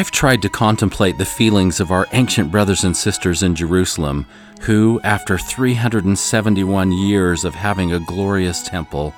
I've 0.00 0.10
tried 0.10 0.40
to 0.40 0.48
contemplate 0.48 1.18
the 1.18 1.26
feelings 1.26 1.78
of 1.78 1.90
our 1.90 2.06
ancient 2.12 2.50
brothers 2.50 2.84
and 2.84 2.96
sisters 2.96 3.42
in 3.42 3.54
Jerusalem, 3.54 4.24
who, 4.62 4.98
after 5.04 5.36
371 5.36 6.90
years 6.92 7.44
of 7.44 7.54
having 7.54 7.92
a 7.92 8.00
glorious 8.00 8.62
temple, 8.62 9.12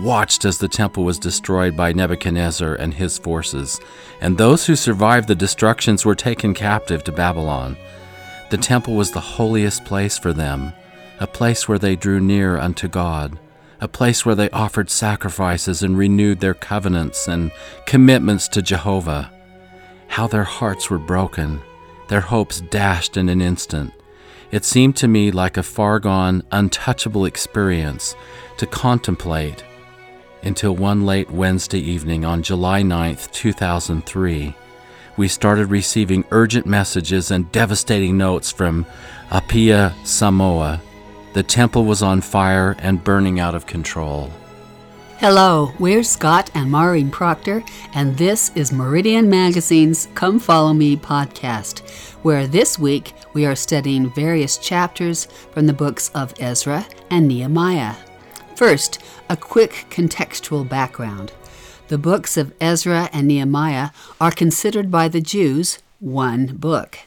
watched 0.00 0.44
as 0.44 0.58
the 0.58 0.66
temple 0.66 1.04
was 1.04 1.20
destroyed 1.20 1.76
by 1.76 1.92
Nebuchadnezzar 1.92 2.74
and 2.74 2.92
his 2.92 3.16
forces, 3.16 3.80
and 4.20 4.36
those 4.36 4.66
who 4.66 4.74
survived 4.74 5.28
the 5.28 5.36
destructions 5.36 6.04
were 6.04 6.16
taken 6.16 6.52
captive 6.52 7.04
to 7.04 7.12
Babylon. 7.12 7.76
The 8.50 8.58
temple 8.58 8.96
was 8.96 9.12
the 9.12 9.20
holiest 9.20 9.84
place 9.84 10.18
for 10.18 10.32
them, 10.32 10.72
a 11.20 11.28
place 11.28 11.68
where 11.68 11.78
they 11.78 11.94
drew 11.94 12.18
near 12.18 12.58
unto 12.58 12.88
God, 12.88 13.38
a 13.80 13.86
place 13.86 14.26
where 14.26 14.34
they 14.34 14.50
offered 14.50 14.90
sacrifices 14.90 15.84
and 15.84 15.96
renewed 15.96 16.40
their 16.40 16.54
covenants 16.54 17.28
and 17.28 17.52
commitments 17.86 18.48
to 18.48 18.62
Jehovah. 18.62 19.30
How 20.14 20.28
their 20.28 20.44
hearts 20.44 20.90
were 20.90 21.00
broken, 21.00 21.60
their 22.06 22.20
hopes 22.20 22.60
dashed 22.60 23.16
in 23.16 23.28
an 23.28 23.40
instant. 23.40 23.92
It 24.52 24.64
seemed 24.64 24.94
to 24.98 25.08
me 25.08 25.32
like 25.32 25.56
a 25.56 25.62
far 25.64 25.98
gone, 25.98 26.44
untouchable 26.52 27.24
experience 27.24 28.14
to 28.58 28.66
contemplate 28.68 29.64
until 30.44 30.76
one 30.76 31.04
late 31.04 31.32
Wednesday 31.32 31.80
evening 31.80 32.24
on 32.24 32.44
July 32.44 32.82
9, 32.84 33.16
2003. 33.32 34.54
We 35.16 35.26
started 35.26 35.66
receiving 35.66 36.24
urgent 36.30 36.64
messages 36.64 37.32
and 37.32 37.50
devastating 37.50 38.16
notes 38.16 38.52
from 38.52 38.86
Apia, 39.32 39.96
Samoa. 40.04 40.80
The 41.32 41.42
temple 41.42 41.86
was 41.86 42.04
on 42.04 42.20
fire 42.20 42.76
and 42.78 43.02
burning 43.02 43.40
out 43.40 43.56
of 43.56 43.66
control. 43.66 44.30
Hello, 45.18 45.72
we're 45.78 46.02
Scott 46.02 46.50
and 46.54 46.68
Maureen 46.68 47.08
Proctor, 47.08 47.62
and 47.94 48.18
this 48.18 48.50
is 48.56 48.72
Meridian 48.72 49.30
Magazine's 49.30 50.08
Come 50.16 50.40
Follow 50.40 50.74
Me 50.74 50.96
podcast, 50.96 51.88
where 52.22 52.48
this 52.48 52.80
week 52.80 53.14
we 53.32 53.46
are 53.46 53.54
studying 53.54 54.10
various 54.10 54.58
chapters 54.58 55.26
from 55.52 55.66
the 55.66 55.72
books 55.72 56.10
of 56.16 56.34
Ezra 56.40 56.84
and 57.10 57.28
Nehemiah. 57.28 57.94
First, 58.56 59.00
a 59.30 59.36
quick 59.36 59.86
contextual 59.88 60.68
background. 60.68 61.32
The 61.86 61.96
books 61.98 62.36
of 62.36 62.52
Ezra 62.60 63.08
and 63.12 63.28
Nehemiah 63.28 63.90
are 64.20 64.32
considered 64.32 64.90
by 64.90 65.06
the 65.06 65.20
Jews 65.20 65.78
one 66.00 66.56
book, 66.56 66.98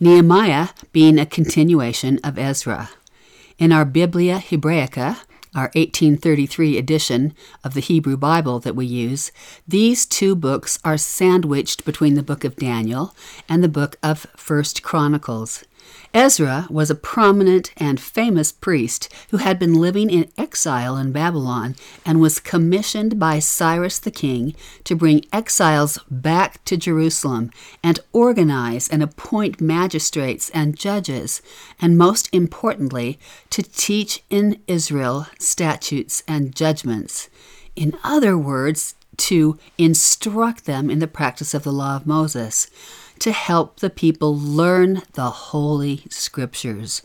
Nehemiah 0.00 0.68
being 0.92 1.18
a 1.18 1.26
continuation 1.26 2.18
of 2.24 2.38
Ezra. 2.38 2.90
In 3.58 3.70
our 3.70 3.84
Biblia 3.84 4.38
Hebraica, 4.38 5.18
our 5.54 5.70
1833 5.74 6.78
edition 6.78 7.34
of 7.64 7.74
the 7.74 7.80
Hebrew 7.80 8.16
Bible 8.16 8.60
that 8.60 8.76
we 8.76 8.86
use, 8.86 9.32
these 9.66 10.06
two 10.06 10.34
books 10.34 10.78
are 10.84 10.96
sandwiched 10.96 11.84
between 11.84 12.14
the 12.14 12.22
book 12.22 12.44
of 12.44 12.56
Daniel 12.56 13.14
and 13.48 13.62
the 13.62 13.68
book 13.68 13.96
of 14.02 14.26
First 14.36 14.82
Chronicles. 14.82 15.64
Ezra 16.12 16.66
was 16.68 16.90
a 16.90 16.94
prominent 16.96 17.72
and 17.76 18.00
famous 18.00 18.50
priest 18.50 19.12
who 19.30 19.36
had 19.36 19.58
been 19.58 19.74
living 19.74 20.10
in 20.10 20.30
exile 20.36 20.96
in 20.96 21.12
Babylon 21.12 21.76
and 22.04 22.20
was 22.20 22.40
commissioned 22.40 23.18
by 23.18 23.38
Cyrus 23.38 23.98
the 24.00 24.10
king 24.10 24.54
to 24.84 24.96
bring 24.96 25.24
exiles 25.32 25.98
back 26.10 26.64
to 26.64 26.76
Jerusalem 26.76 27.50
and 27.82 28.00
organize 28.12 28.88
and 28.88 29.02
appoint 29.02 29.60
magistrates 29.60 30.50
and 30.50 30.76
judges, 30.76 31.42
and 31.80 31.96
most 31.96 32.28
importantly, 32.32 33.18
to 33.50 33.62
teach 33.62 34.22
in 34.30 34.60
Israel 34.66 35.26
statutes 35.38 36.24
and 36.26 36.54
judgments. 36.54 37.28
In 37.76 37.96
other 38.02 38.36
words, 38.36 38.96
to 39.16 39.58
instruct 39.78 40.64
them 40.64 40.90
in 40.90 40.98
the 40.98 41.06
practice 41.06 41.54
of 41.54 41.62
the 41.62 41.72
law 41.72 41.94
of 41.94 42.06
Moses 42.06 42.68
to 43.20 43.32
help 43.32 43.80
the 43.80 43.90
people 43.90 44.36
learn 44.36 45.02
the 45.12 45.30
Holy 45.30 46.04
Scriptures. 46.10 47.02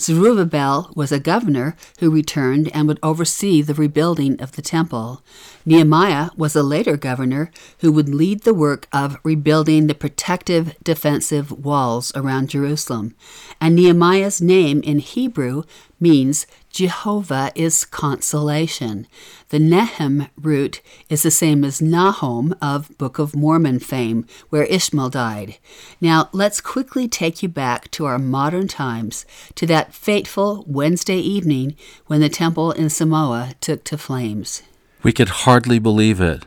Zerubbabel 0.00 0.92
was 0.96 1.12
a 1.12 1.20
governor 1.20 1.76
who 2.00 2.10
returned 2.10 2.70
and 2.74 2.88
would 2.88 2.98
oversee 3.02 3.62
the 3.62 3.74
rebuilding 3.74 4.40
of 4.40 4.52
the 4.52 4.62
temple. 4.62 5.22
Nehemiah 5.64 6.30
was 6.36 6.56
a 6.56 6.62
later 6.62 6.96
governor 6.96 7.50
who 7.80 7.92
would 7.92 8.08
lead 8.08 8.42
the 8.42 8.54
work 8.54 8.88
of 8.92 9.18
rebuilding 9.22 9.86
the 9.86 9.94
protective 9.94 10.74
defensive 10.82 11.52
walls 11.52 12.12
around 12.16 12.50
Jerusalem. 12.50 13.14
And 13.60 13.76
Nehemiah's 13.76 14.40
name 14.40 14.80
in 14.80 14.98
Hebrew 14.98 15.64
means 16.00 16.46
Jehovah 16.78 17.50
is 17.56 17.84
consolation. 17.84 19.08
The 19.48 19.58
Nehem 19.58 20.30
root 20.40 20.80
is 21.08 21.24
the 21.24 21.30
same 21.32 21.64
as 21.64 21.80
Nahom 21.80 22.56
of 22.62 22.96
Book 22.98 23.18
of 23.18 23.34
Mormon 23.34 23.80
fame, 23.80 24.28
where 24.50 24.62
Ishmael 24.62 25.10
died. 25.10 25.58
Now, 26.00 26.28
let's 26.32 26.60
quickly 26.60 27.08
take 27.08 27.42
you 27.42 27.48
back 27.48 27.90
to 27.90 28.04
our 28.04 28.16
modern 28.16 28.68
times, 28.68 29.26
to 29.56 29.66
that 29.66 29.92
fateful 29.92 30.64
Wednesday 30.68 31.18
evening 31.18 31.74
when 32.06 32.20
the 32.20 32.28
temple 32.28 32.70
in 32.70 32.90
Samoa 32.90 33.54
took 33.60 33.82
to 33.82 33.98
flames. 33.98 34.62
We 35.02 35.12
could 35.12 35.30
hardly 35.30 35.80
believe 35.80 36.20
it. 36.20 36.44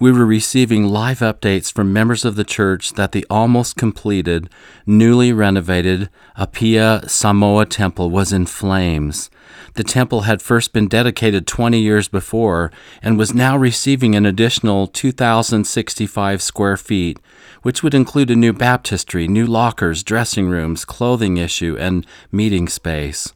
We 0.00 0.12
were 0.12 0.26
receiving 0.26 0.86
live 0.86 1.18
updates 1.18 1.72
from 1.72 1.92
members 1.92 2.24
of 2.24 2.36
the 2.36 2.44
church 2.44 2.92
that 2.92 3.10
the 3.10 3.26
almost 3.28 3.74
completed, 3.74 4.48
newly 4.86 5.32
renovated 5.32 6.08
Apia 6.36 7.02
Samoa 7.08 7.66
temple 7.66 8.08
was 8.08 8.32
in 8.32 8.46
flames. 8.46 9.28
The 9.74 9.82
temple 9.82 10.20
had 10.20 10.40
first 10.40 10.72
been 10.72 10.86
dedicated 10.86 11.48
20 11.48 11.80
years 11.80 12.06
before 12.06 12.70
and 13.02 13.18
was 13.18 13.34
now 13.34 13.56
receiving 13.56 14.14
an 14.14 14.24
additional 14.24 14.86
2,065 14.86 16.42
square 16.42 16.76
feet, 16.76 17.18
which 17.62 17.82
would 17.82 17.94
include 17.94 18.30
a 18.30 18.36
new 18.36 18.52
baptistry, 18.52 19.26
new 19.26 19.46
lockers, 19.46 20.04
dressing 20.04 20.48
rooms, 20.48 20.84
clothing 20.84 21.38
issue, 21.38 21.76
and 21.76 22.06
meeting 22.30 22.68
space. 22.68 23.32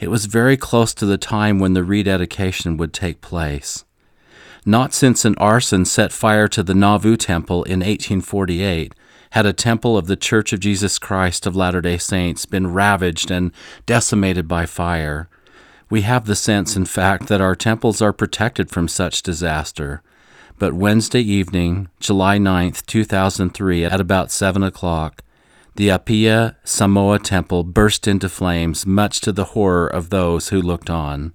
It 0.00 0.10
was 0.10 0.26
very 0.26 0.56
close 0.56 0.92
to 0.94 1.06
the 1.06 1.18
time 1.18 1.60
when 1.60 1.74
the 1.74 1.84
rededication 1.84 2.76
would 2.78 2.92
take 2.92 3.20
place. 3.20 3.84
Not 4.66 4.92
since 4.92 5.24
an 5.24 5.34
arson 5.38 5.84
set 5.84 6.12
fire 6.12 6.48
to 6.48 6.62
the 6.62 6.74
Nauvoo 6.74 7.16
Temple 7.16 7.64
in 7.64 7.80
1848 7.80 8.94
had 9.30 9.46
a 9.46 9.52
temple 9.52 9.96
of 9.96 10.06
the 10.06 10.16
Church 10.16 10.52
of 10.52 10.60
Jesus 10.60 10.98
Christ 10.98 11.46
of 11.46 11.54
Latter 11.54 11.80
day 11.80 11.98
Saints 11.98 12.46
been 12.46 12.72
ravaged 12.72 13.30
and 13.30 13.52
decimated 13.86 14.48
by 14.48 14.66
fire. 14.66 15.28
We 15.88 16.02
have 16.02 16.26
the 16.26 16.36
sense, 16.36 16.76
in 16.76 16.84
fact, 16.84 17.28
that 17.28 17.40
our 17.40 17.54
temples 17.54 18.02
are 18.02 18.12
protected 18.12 18.70
from 18.70 18.88
such 18.88 19.22
disaster. 19.22 20.02
But 20.58 20.74
Wednesday 20.74 21.22
evening, 21.22 21.88
July 22.00 22.38
9, 22.38 22.72
2003, 22.86 23.84
at 23.84 24.00
about 24.00 24.30
7 24.30 24.62
o'clock, 24.62 25.22
the 25.76 25.90
Apia 25.90 26.56
Samoa 26.64 27.18
Temple 27.18 27.64
burst 27.64 28.06
into 28.06 28.28
flames, 28.28 28.84
much 28.84 29.20
to 29.22 29.32
the 29.32 29.46
horror 29.46 29.86
of 29.86 30.10
those 30.10 30.48
who 30.48 30.60
looked 30.60 30.90
on. 30.90 31.32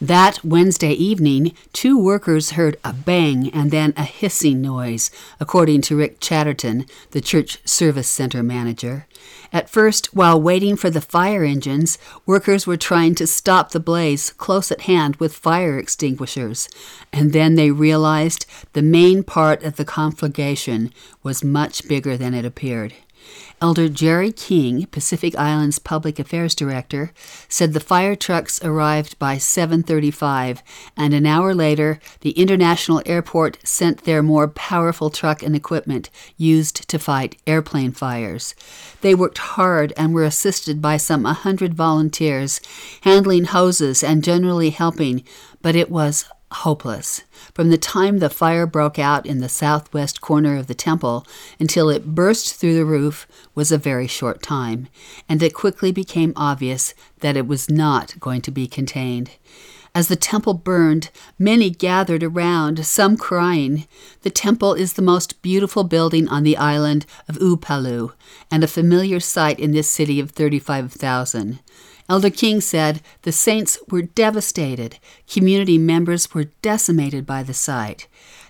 That 0.00 0.44
Wednesday 0.44 0.92
evening, 0.92 1.54
two 1.72 1.98
workers 1.98 2.50
heard 2.50 2.76
a 2.84 2.92
bang 2.92 3.48
and 3.48 3.70
then 3.70 3.94
a 3.96 4.04
hissing 4.04 4.60
noise, 4.60 5.10
according 5.40 5.80
to 5.82 5.96
Rick 5.96 6.20
Chatterton, 6.20 6.84
the 7.12 7.22
church 7.22 7.66
service 7.66 8.06
center 8.06 8.42
manager. 8.42 9.06
At 9.54 9.70
first, 9.70 10.14
while 10.14 10.38
waiting 10.38 10.76
for 10.76 10.90
the 10.90 11.00
fire 11.00 11.44
engines, 11.44 11.96
workers 12.26 12.66
were 12.66 12.76
trying 12.76 13.14
to 13.14 13.26
stop 13.26 13.70
the 13.70 13.80
blaze 13.80 14.34
close 14.34 14.70
at 14.70 14.82
hand 14.82 15.16
with 15.16 15.34
fire 15.34 15.78
extinguishers, 15.78 16.68
and 17.10 17.32
then 17.32 17.54
they 17.54 17.70
realized 17.70 18.44
the 18.74 18.82
main 18.82 19.22
part 19.22 19.62
of 19.62 19.76
the 19.76 19.84
conflagration 19.86 20.92
was 21.22 21.42
much 21.42 21.88
bigger 21.88 22.18
than 22.18 22.34
it 22.34 22.44
appeared. 22.44 22.92
Elder 23.62 23.88
Jerry 23.88 24.32
King, 24.32 24.86
Pacific 24.86 25.34
Islands 25.34 25.78
Public 25.78 26.18
Affairs 26.18 26.54
Director, 26.54 27.12
said 27.48 27.72
the 27.72 27.80
fire 27.80 28.14
trucks 28.14 28.62
arrived 28.62 29.18
by 29.18 29.36
7:35 29.36 30.62
and 30.94 31.14
an 31.14 31.24
hour 31.24 31.54
later 31.54 31.98
the 32.20 32.32
international 32.32 33.02
airport 33.06 33.56
sent 33.64 34.04
their 34.04 34.22
more 34.22 34.46
powerful 34.46 35.08
truck 35.08 35.42
and 35.42 35.56
equipment 35.56 36.10
used 36.36 36.86
to 36.88 36.98
fight 36.98 37.36
airplane 37.46 37.92
fires. 37.92 38.54
They 39.00 39.14
worked 39.14 39.38
hard 39.38 39.94
and 39.96 40.12
were 40.12 40.24
assisted 40.24 40.82
by 40.82 40.98
some 40.98 41.22
100 41.22 41.72
volunteers 41.72 42.60
handling 43.02 43.44
hoses 43.46 44.04
and 44.04 44.22
generally 44.22 44.70
helping, 44.70 45.24
but 45.62 45.74
it 45.74 45.90
was 45.90 46.26
hopeless. 46.64 47.22
From 47.54 47.70
the 47.70 47.78
time 47.78 48.18
the 48.18 48.30
fire 48.30 48.66
broke 48.66 48.98
out 48.98 49.26
in 49.26 49.38
the 49.38 49.48
southwest 49.48 50.20
corner 50.20 50.56
of 50.56 50.66
the 50.66 50.74
temple 50.74 51.26
until 51.60 51.90
it 51.90 52.14
burst 52.14 52.54
through 52.54 52.74
the 52.74 52.84
roof 52.84 53.26
was 53.54 53.70
a 53.70 53.78
very 53.78 54.06
short 54.06 54.42
time, 54.42 54.88
and 55.28 55.42
it 55.42 55.54
quickly 55.54 55.92
became 55.92 56.32
obvious 56.36 56.94
that 57.20 57.36
it 57.36 57.46
was 57.46 57.70
not 57.70 58.18
going 58.20 58.42
to 58.42 58.50
be 58.50 58.66
contained. 58.66 59.30
As 59.96 60.08
the 60.08 60.16
temple 60.16 60.52
burned, 60.52 61.08
many 61.38 61.70
gathered 61.70 62.22
around, 62.22 62.84
some 62.84 63.16
crying. 63.16 63.88
The 64.20 64.30
temple 64.30 64.74
is 64.74 64.92
the 64.92 65.00
most 65.00 65.40
beautiful 65.40 65.84
building 65.84 66.28
on 66.28 66.42
the 66.42 66.58
island 66.58 67.06
of 67.26 67.38
Upolu 67.38 68.12
and 68.50 68.62
a 68.62 68.68
familiar 68.68 69.20
sight 69.20 69.58
in 69.58 69.72
this 69.72 69.90
city 69.90 70.20
of 70.20 70.32
35,000. 70.32 71.60
Elder 72.08 72.30
King 72.30 72.60
said 72.60 73.00
the 73.22 73.32
saints 73.32 73.78
were 73.90 74.02
devastated. 74.02 74.98
Community 75.28 75.76
members 75.76 76.32
were 76.32 76.50
decimated 76.62 77.26
by 77.26 77.42
the 77.42 77.54
sight. 77.54 78.06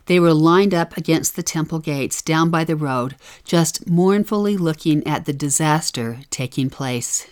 They 0.06 0.20
were 0.20 0.34
lined 0.34 0.74
up 0.74 0.96
against 0.96 1.36
the 1.36 1.42
temple 1.42 1.78
gates 1.78 2.22
down 2.22 2.50
by 2.50 2.64
the 2.64 2.76
road, 2.76 3.16
just 3.44 3.88
mournfully 3.88 4.56
looking 4.56 5.06
at 5.06 5.24
the 5.24 5.32
disaster 5.32 6.20
taking 6.30 6.70
place. 6.70 7.26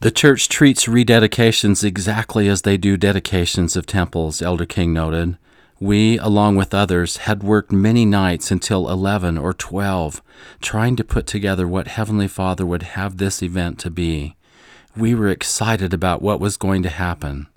The 0.00 0.10
church 0.10 0.48
treats 0.48 0.86
rededications 0.86 1.82
exactly 1.82 2.48
as 2.48 2.62
they 2.62 2.76
do 2.76 2.96
dedications 2.96 3.76
of 3.76 3.86
temples, 3.86 4.42
Elder 4.42 4.66
King 4.66 4.92
noted. 4.92 5.38
We, 5.80 6.18
along 6.18 6.56
with 6.56 6.72
others, 6.72 7.18
had 7.18 7.42
worked 7.42 7.72
many 7.72 8.06
nights 8.06 8.50
until 8.50 8.88
11 8.88 9.36
or 9.36 9.52
12, 9.52 10.22
trying 10.60 10.96
to 10.96 11.04
put 11.04 11.26
together 11.26 11.66
what 11.66 11.88
Heavenly 11.88 12.28
Father 12.28 12.64
would 12.64 12.82
have 12.82 13.16
this 13.16 13.42
event 13.42 13.78
to 13.80 13.90
be. 13.90 14.36
We 14.96 15.12
were 15.14 15.28
excited 15.28 15.92
about 15.92 16.22
what 16.22 16.38
was 16.38 16.56
going 16.56 16.84
to 16.84 16.88
happen. 16.88 17.48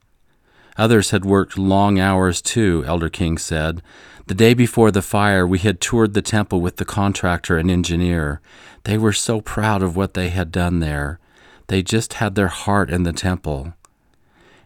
Others 0.76 1.12
had 1.12 1.24
worked 1.24 1.58
long 1.58 2.00
hours 2.00 2.42
too, 2.42 2.84
Elder 2.88 3.10
King 3.10 3.38
said. 3.38 3.84
The 4.26 4.34
day 4.34 4.56
before 4.56 4.90
the 4.90 5.04
fire, 5.04 5.46
we 5.46 5.60
had 5.60 5.80
toured 5.80 6.16
the 6.16 6.24
temple 6.24 6.62
with 6.62 6.78
the 6.78 6.86
contractor 6.86 7.58
and 7.58 7.70
engineer. 7.70 8.42
They 8.86 8.98
were 8.98 9.14
so 9.14 9.40
proud 9.40 9.84
of 9.84 9.96
what 9.96 10.16
they 10.16 10.30
had 10.30 10.52
done 10.52 10.80
there. 10.80 11.20
They 11.68 11.84
just 11.84 12.14
had 12.14 12.34
their 12.34 12.48
heart 12.48 12.90
in 12.90 13.04
the 13.04 13.14
temple. 13.14 13.74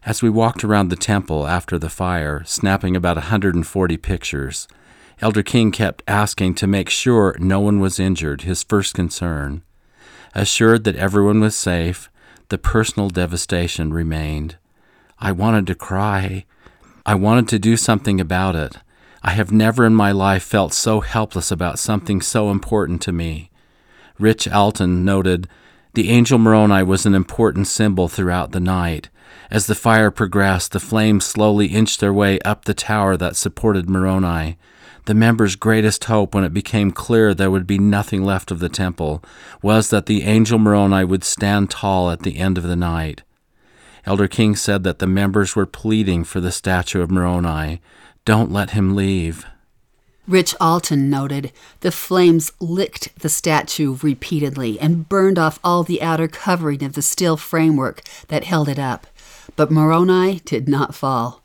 As 0.05 0.21
we 0.21 0.29
walked 0.29 0.63
around 0.63 0.89
the 0.89 0.95
temple 0.95 1.47
after 1.47 1.77
the 1.77 1.89
fire, 1.89 2.41
snapping 2.45 2.95
about 2.95 3.17
a 3.17 3.31
140 3.31 3.97
pictures, 3.97 4.67
Elder 5.19 5.43
King 5.43 5.71
kept 5.71 6.03
asking 6.07 6.55
to 6.55 6.67
make 6.67 6.89
sure 6.89 7.35
no 7.37 7.59
one 7.59 7.79
was 7.79 7.99
injured, 7.99 8.41
his 8.41 8.63
first 8.63 8.93
concern. 8.93 9.61
Assured 10.33 10.85
that 10.85 10.95
everyone 10.95 11.41
was 11.41 11.55
safe, 11.55 12.09
the 12.51 12.57
personal 12.57 13.07
devastation 13.07 13.93
remained. 13.93 14.57
I 15.17 15.31
wanted 15.31 15.65
to 15.67 15.73
cry. 15.73 16.43
I 17.05 17.15
wanted 17.15 17.47
to 17.47 17.59
do 17.59 17.77
something 17.77 18.19
about 18.19 18.57
it. 18.57 18.75
I 19.23 19.31
have 19.31 19.53
never 19.53 19.85
in 19.85 19.95
my 19.95 20.11
life 20.11 20.43
felt 20.43 20.73
so 20.73 20.99
helpless 20.99 21.49
about 21.49 21.79
something 21.79 22.19
so 22.19 22.51
important 22.51 23.01
to 23.03 23.13
me. 23.13 23.51
Chatterton 24.19 25.05
noted 25.05 25.47
the 25.93 26.09
angel 26.09 26.37
Moroni 26.37 26.83
was 26.83 27.05
an 27.05 27.15
important 27.15 27.67
symbol 27.67 28.09
throughout 28.09 28.51
the 28.51 28.59
night. 28.59 29.07
As 29.49 29.67
the 29.67 29.73
fire 29.73 30.11
progressed, 30.11 30.73
the 30.73 30.81
flames 30.81 31.23
slowly 31.25 31.67
inched 31.67 32.01
their 32.01 32.13
way 32.13 32.37
up 32.41 32.65
the 32.65 32.73
tower 32.73 33.15
that 33.15 33.37
supported 33.37 33.89
Moroni. 33.89 34.57
The 35.05 35.13
members' 35.15 35.55
greatest 35.55 36.03
hope 36.05 36.35
when 36.35 36.43
it 36.43 36.53
became 36.53 36.91
clear 36.91 37.33
there 37.33 37.49
would 37.49 37.65
be 37.65 37.79
nothing 37.79 38.23
left 38.23 38.51
of 38.51 38.59
the 38.59 38.69
temple 38.69 39.23
was 39.61 39.89
that 39.89 40.05
the 40.05 40.23
angel 40.23 40.59
Moroni 40.59 41.03
would 41.03 41.23
stand 41.23 41.71
tall 41.71 42.11
at 42.11 42.21
the 42.21 42.37
end 42.37 42.57
of 42.57 42.63
the 42.63 42.75
night. 42.75 43.23
Elder 44.05 44.27
King 44.27 44.55
said 44.55 44.83
that 44.83 44.99
the 44.99 45.07
members 45.07 45.55
were 45.55 45.65
pleading 45.65 46.23
for 46.23 46.39
the 46.39 46.51
statue 46.51 47.01
of 47.01 47.11
Moroni. 47.11 47.81
Don't 48.25 48.51
let 48.51 48.71
him 48.71 48.95
leave. 48.95 49.45
Chatterton 50.29 51.09
noted 51.09 51.51
the 51.81 51.91
flames 51.91 52.51
licked 52.59 53.19
the 53.19 53.29
statue 53.29 53.97
repeatedly 54.01 54.79
and 54.79 55.09
burned 55.09 55.37
off 55.37 55.59
all 55.63 55.83
the 55.83 56.01
outer 56.01 56.27
covering 56.27 56.83
of 56.83 56.93
the 56.93 57.01
steel 57.01 57.37
framework 57.37 58.01
that 58.27 58.43
held 58.43 58.69
it 58.69 58.79
up. 58.79 59.07
But 59.55 59.71
Moroni 59.71 60.39
did 60.45 60.69
not 60.69 60.95
fall. 60.95 61.40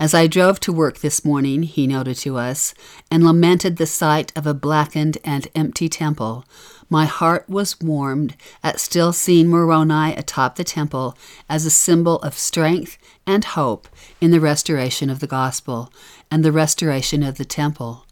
As 0.00 0.14
I 0.14 0.28
drove 0.28 0.60
to 0.60 0.72
work 0.72 0.98
this 0.98 1.24
morning, 1.24 1.64
he 1.64 1.88
noted 1.88 2.18
to 2.18 2.36
us, 2.36 2.72
and 3.10 3.24
lamented 3.24 3.76
the 3.78 3.86
sight 3.86 4.32
of 4.36 4.46
a 4.46 4.54
blackened 4.54 5.18
and 5.24 5.48
empty 5.56 5.88
temple, 5.88 6.44
my 6.88 7.04
heart 7.04 7.48
was 7.48 7.80
warmed 7.80 8.36
at 8.62 8.78
still 8.78 9.12
seeing 9.12 9.48
Moroni 9.48 10.14
atop 10.14 10.54
the 10.54 10.62
temple 10.62 11.18
as 11.48 11.66
a 11.66 11.70
symbol 11.70 12.20
of 12.20 12.34
strength 12.34 12.96
and 13.26 13.44
hope 13.44 13.88
in 14.20 14.30
the 14.30 14.40
restoration 14.40 15.10
of 15.10 15.18
the 15.18 15.26
gospel 15.26 15.92
and 16.30 16.44
the 16.44 16.52
restoration 16.52 17.24
of 17.24 17.36
the 17.36 17.44
temple. 17.44 18.06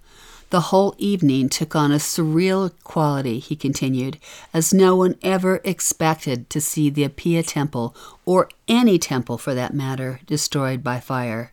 The 0.50 0.60
whole 0.60 0.94
evening 0.96 1.48
took 1.48 1.74
on 1.74 1.90
a 1.90 1.96
surreal 1.96 2.70
quality, 2.84 3.40
he 3.40 3.56
continued, 3.56 4.18
as 4.54 4.72
no 4.72 4.94
one 4.94 5.16
ever 5.22 5.60
expected 5.64 6.48
to 6.50 6.60
see 6.60 6.88
the 6.88 7.04
Apia 7.04 7.42
temple, 7.42 7.96
or 8.24 8.48
any 8.68 8.98
temple 8.98 9.38
for 9.38 9.54
that 9.54 9.74
matter, 9.74 10.20
destroyed 10.26 10.84
by 10.84 11.00
fire. 11.00 11.52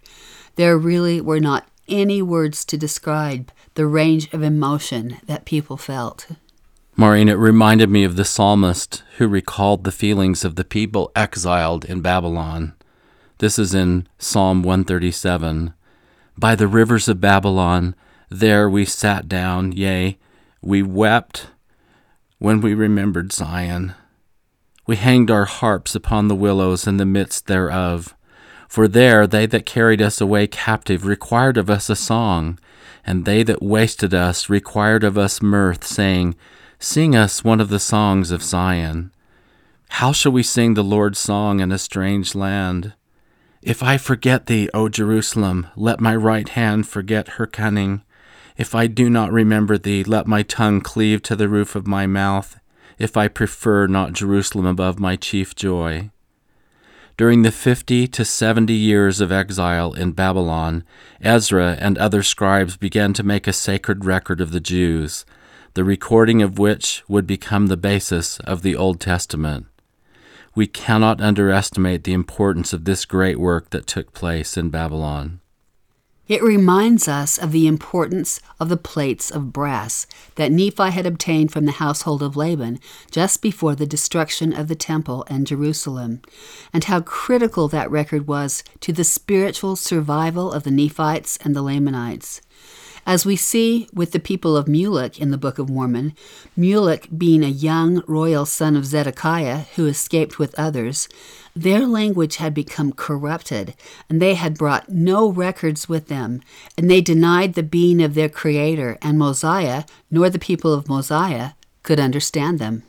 There 0.56 0.78
really 0.78 1.20
were 1.20 1.40
not 1.40 1.68
any 1.88 2.22
words 2.22 2.64
to 2.66 2.78
describe 2.78 3.52
the 3.74 3.88
range 3.88 4.32
of 4.32 4.44
emotion 4.44 5.18
that 5.26 5.46
people 5.46 5.78
felt. 5.78 6.28
Maureen, 6.96 7.28
it 7.28 7.34
reminded 7.34 7.90
me 7.90 8.04
of 8.04 8.16
the 8.16 8.26
psalmist 8.26 9.02
who 9.18 9.28
recalled 9.28 9.84
the 9.84 9.92
feelings 9.92 10.46
of 10.46 10.56
the 10.56 10.64
people 10.64 11.12
exiled 11.16 11.84
in 11.86 12.02
Babylon. 12.02 12.74
This 13.40 13.58
is 13.58 13.74
in 13.74 14.08
Psalm 14.20 14.62
137. 14.62 15.74
By 16.38 16.54
the 16.56 16.68
rivers 16.68 17.08
of 17.08 17.20
Babylon, 17.20 17.96
there 18.40 18.70
we 18.70 18.86
sat 18.86 19.28
down, 19.28 19.72
yea, 19.72 20.18
we 20.62 20.82
wept 20.82 21.48
when 22.40 22.62
we 22.62 22.74
remembered 22.74 23.32
Zion. 23.32 23.94
We 24.86 24.96
hanged 24.96 25.32
our 25.32 25.46
harps 25.46 25.96
upon 25.96 26.28
the 26.28 26.36
willows 26.36 26.88
in 26.88 26.98
the 26.98 27.06
midst 27.06 27.48
thereof. 27.48 28.16
For 28.68 28.88
there 28.88 29.28
they 29.28 29.46
that 29.46 29.66
carried 29.66 30.02
us 30.02 30.20
away 30.20 30.48
captive 30.48 31.06
required 31.06 31.58
of 31.58 31.70
us 31.70 31.90
a 31.90 31.96
song, 31.96 32.60
and 33.06 33.24
they 33.24 33.44
that 33.44 33.62
wasted 33.62 34.14
us 34.14 34.50
required 34.50 35.04
of 35.04 35.18
us 35.18 35.42
mirth, 35.42 35.86
saying, 35.86 36.36
Sing 36.80 37.16
us 37.16 37.44
one 37.44 37.62
of 37.62 37.70
the 37.70 37.80
songs 37.80 38.32
of 38.32 38.44
Zion. 38.44 39.12
How 39.90 40.12
shall 40.12 40.32
we 40.32 40.44
sing 40.44 40.74
the 40.74 40.84
Lord's 40.84 41.20
song 41.20 41.60
in 41.60 41.72
a 41.72 41.78
strange 41.78 42.36
land? 42.36 42.94
If 43.62 43.84
I 43.84 43.98
forget 43.98 44.48
thee, 44.48 44.70
O 44.74 44.90
Jerusalem, 44.90 45.68
let 45.76 46.02
my 46.02 46.16
right 46.16 46.50
hand 46.50 46.88
forget 46.88 47.38
her 47.38 47.46
cunning. 47.46 48.02
If 48.58 48.76
I 48.76 48.88
do 48.88 49.10
not 49.10 49.32
remember 49.32 49.78
thee, 49.78 50.04
let 50.04 50.28
my 50.28 50.44
tongue 50.44 50.82
cleave 50.82 51.22
to 51.24 51.36
the 51.36 51.50
roof 51.50 51.76
of 51.76 51.88
my 51.88 52.08
mouth, 52.08 52.60
if 52.98 53.18
I 53.18 53.28
prefer 53.28 53.88
not 53.88 54.14
Jerusalem 54.14 54.66
above 54.66 55.00
my 55.00 55.16
chief 55.16 55.56
joy. 55.56 56.12
During 57.18 57.44
the 57.44 57.52
fifty 57.52 58.08
to 58.08 58.26
seventy 58.26 58.74
years 58.74 59.22
of 59.22 59.32
exile 59.32 59.94
in 59.94 60.14
Babylon, 60.14 60.84
Ezra 61.22 61.78
and 61.80 61.98
other 61.98 62.24
scribes 62.24 62.78
began 62.78 63.14
to 63.14 63.24
make 63.24 63.48
a 63.48 63.54
sacred 63.54 64.06
record 64.06 64.42
of 64.42 64.52
the 64.52 64.60
Jews 64.60 65.26
the 65.74 65.84
recording 65.84 66.44
of 66.44 66.60
which 66.60 67.04
would 67.08 67.26
become 67.26 67.66
the 67.66 67.78
basis 67.78 68.40
of 68.42 68.62
the 68.62 68.76
Old 68.76 69.00
Testament. 69.00 69.66
We 70.54 70.68
cannot 70.68 71.20
underestimate 71.20 72.04
the 72.04 72.14
importance 72.14 72.74
of 72.74 72.86
this 72.86 73.06
great 73.06 73.40
work 73.40 73.72
that 73.72 73.88
took 73.88 74.14
place 74.14 74.56
in 74.56 74.70
Babylon. 74.70 75.40
It 76.28 76.42
reminds 76.42 77.10
us 77.10 77.38
of 77.38 77.52
the 77.52 77.68
importance 77.68 78.40
of 78.58 78.70
the 78.70 78.78
plates 78.78 79.30
of 79.30 79.52
brass 79.52 80.08
that 80.36 80.54
Nephi 80.54 80.92
had 80.92 81.06
obtained 81.06 81.52
from 81.52 81.66
the 81.66 81.74
household 81.74 82.24
of 82.24 82.38
Laban 82.38 82.80
just 83.12 83.42
before 83.42 83.76
the 83.76 83.86
destruction 83.86 84.54
of 84.54 84.70
the 84.70 84.76
temple 84.76 85.26
and 85.28 85.46
Jerusalem, 85.46 86.22
and 86.72 86.86
how 86.86 87.02
critical 87.02 87.68
that 87.68 87.92
record 87.92 88.26
was 88.26 88.64
to 88.80 88.94
the 88.94 89.04
spiritual 89.04 89.76
survival 89.76 90.54
of 90.54 90.64
the 90.64 90.72
Nephites 90.72 91.38
and 91.44 91.54
the 91.54 91.62
Lamanites. 91.62 92.40
As 93.06 93.26
we 93.26 93.36
see 93.36 93.90
with 93.94 94.14
the 94.14 94.20
people 94.20 94.56
of 94.56 94.66
Mulek 94.66 95.20
in 95.20 95.30
the 95.30 95.38
Book 95.38 95.60
of 95.60 95.70
Mormon, 95.70 96.16
Mulek 96.58 97.18
being 97.18 97.44
a 97.44 97.50
young 97.50 98.02
royal 98.08 98.46
son 98.46 98.78
of 98.78 98.86
Zedekiah 98.86 99.66
who 99.76 99.88
escaped 99.88 100.40
with 100.40 100.58
others, 100.58 101.10
their 101.56 101.86
language 101.86 102.38
had 102.38 102.54
become 102.54 102.92
corrupted, 102.92 103.76
and 104.10 104.22
they 104.22 104.34
had 104.34 104.58
brought 104.58 104.90
no 104.90 105.30
records 105.30 105.88
with 105.88 106.08
them, 106.08 106.42
and 106.78 106.90
they 106.90 107.02
denied 107.02 107.54
the 107.54 107.64
being 107.64 108.02
of 108.02 108.16
their 108.16 108.30
Creator, 108.30 108.98
and 109.02 109.20
Mosiah, 109.20 109.84
nor 110.10 110.30
the 110.30 110.40
people 110.40 110.74
of 110.74 110.90
Mosiah, 110.90 111.52
could 111.84 112.00
understand 112.00 112.58
them. 112.58 112.84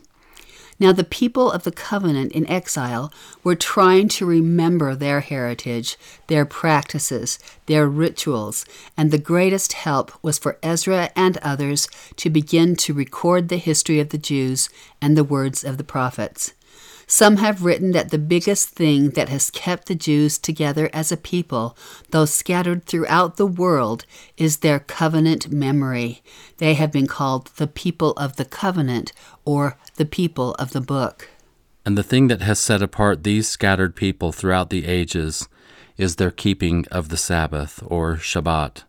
Now, 0.80 0.92
the 0.92 1.04
people 1.04 1.52
of 1.52 1.62
the 1.62 1.70
covenant 1.70 2.32
in 2.32 2.48
exile 2.50 3.12
were 3.44 3.54
trying 3.54 4.08
to 4.08 4.26
remember 4.26 4.94
their 4.94 5.20
heritage, 5.20 5.96
their 6.26 6.44
practices, 6.44 7.38
their 7.66 7.88
rituals, 7.88 8.66
and 8.96 9.10
the 9.10 9.18
greatest 9.18 9.74
help 9.74 10.10
was 10.20 10.38
for 10.38 10.58
Ezra 10.62 11.10
and 11.14 11.38
others 11.38 11.86
to 12.16 12.28
begin 12.28 12.74
to 12.76 12.94
record 12.94 13.48
the 13.48 13.56
history 13.56 14.00
of 14.00 14.08
the 14.08 14.18
Jews 14.18 14.68
and 15.00 15.16
the 15.16 15.22
words 15.22 15.62
of 15.62 15.78
the 15.78 15.84
prophets. 15.84 16.54
Some 17.06 17.36
have 17.36 17.64
written 17.64 17.92
that 17.92 18.10
the 18.10 18.18
biggest 18.18 18.70
thing 18.70 19.10
that 19.10 19.28
has 19.28 19.50
kept 19.50 19.88
the 19.88 19.94
Jews 19.94 20.38
together 20.38 20.88
as 20.92 21.12
a 21.12 21.16
people, 21.16 21.76
though 22.10 22.24
scattered 22.24 22.84
throughout 22.84 23.36
the 23.36 23.46
world, 23.46 24.06
is 24.36 24.58
their 24.58 24.80
covenant 24.80 25.52
memory. 25.52 26.22
They 26.58 26.74
have 26.74 26.90
been 26.90 27.06
called 27.06 27.50
the 27.56 27.66
people 27.66 28.12
of 28.12 28.36
the 28.36 28.44
covenant 28.44 29.12
or 29.44 29.76
the 29.96 30.06
people 30.06 30.54
of 30.54 30.72
the 30.72 30.80
book. 30.80 31.28
And 31.84 31.98
the 31.98 32.02
thing 32.02 32.28
that 32.28 32.40
has 32.40 32.58
set 32.58 32.82
apart 32.82 33.24
these 33.24 33.48
scattered 33.48 33.94
people 33.94 34.32
throughout 34.32 34.70
the 34.70 34.86
ages 34.86 35.48
is 35.98 36.16
their 36.16 36.30
keeping 36.30 36.86
of 36.90 37.10
the 37.10 37.16
Sabbath 37.16 37.82
or 37.86 38.16
Shabbat. 38.16 38.84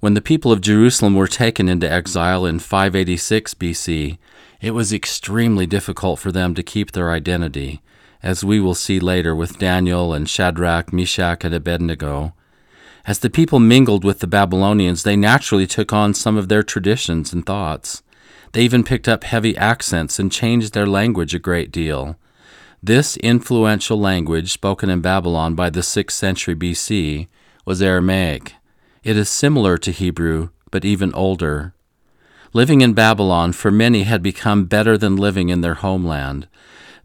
When 0.00 0.12
the 0.12 0.20
people 0.20 0.52
of 0.52 0.60
Jerusalem 0.60 1.14
were 1.14 1.26
taken 1.26 1.66
into 1.66 1.90
exile 1.90 2.44
in 2.44 2.58
586 2.58 3.54
BC, 3.54 4.18
it 4.64 4.70
was 4.70 4.94
extremely 4.94 5.66
difficult 5.66 6.18
for 6.18 6.32
them 6.32 6.54
to 6.54 6.62
keep 6.62 6.92
their 6.92 7.10
identity, 7.10 7.82
as 8.22 8.42
we 8.42 8.58
will 8.58 8.74
see 8.74 8.98
later 8.98 9.36
with 9.36 9.58
Daniel 9.58 10.14
and 10.14 10.26
Shadrach, 10.26 10.90
Meshach, 10.90 11.44
and 11.44 11.54
Abednego. 11.54 12.32
As 13.06 13.18
the 13.18 13.28
people 13.28 13.60
mingled 13.60 14.04
with 14.04 14.20
the 14.20 14.26
Babylonians, 14.26 15.02
they 15.02 15.16
naturally 15.16 15.66
took 15.66 15.92
on 15.92 16.14
some 16.14 16.38
of 16.38 16.48
their 16.48 16.62
traditions 16.62 17.30
and 17.30 17.44
thoughts. 17.44 18.02
They 18.52 18.62
even 18.62 18.84
picked 18.84 19.06
up 19.06 19.24
heavy 19.24 19.54
accents 19.54 20.18
and 20.18 20.32
changed 20.32 20.72
their 20.72 20.86
language 20.86 21.34
a 21.34 21.38
great 21.38 21.70
deal. 21.70 22.16
This 22.82 23.18
influential 23.18 24.00
language, 24.00 24.50
spoken 24.50 24.88
in 24.88 25.02
Babylon 25.02 25.54
by 25.54 25.68
the 25.68 25.80
6th 25.80 26.12
century 26.12 26.54
BC, 26.54 27.28
was 27.66 27.82
Aramaic. 27.82 28.54
It 29.02 29.18
is 29.18 29.28
similar 29.28 29.76
to 29.76 29.90
Hebrew, 29.90 30.48
but 30.70 30.86
even 30.86 31.12
older. 31.12 31.73
Living 32.56 32.82
in 32.82 32.92
Babylon 32.92 33.52
for 33.52 33.72
many 33.72 34.04
had 34.04 34.22
become 34.22 34.66
better 34.66 34.96
than 34.96 35.16
living 35.16 35.48
in 35.48 35.60
their 35.60 35.74
homeland. 35.74 36.46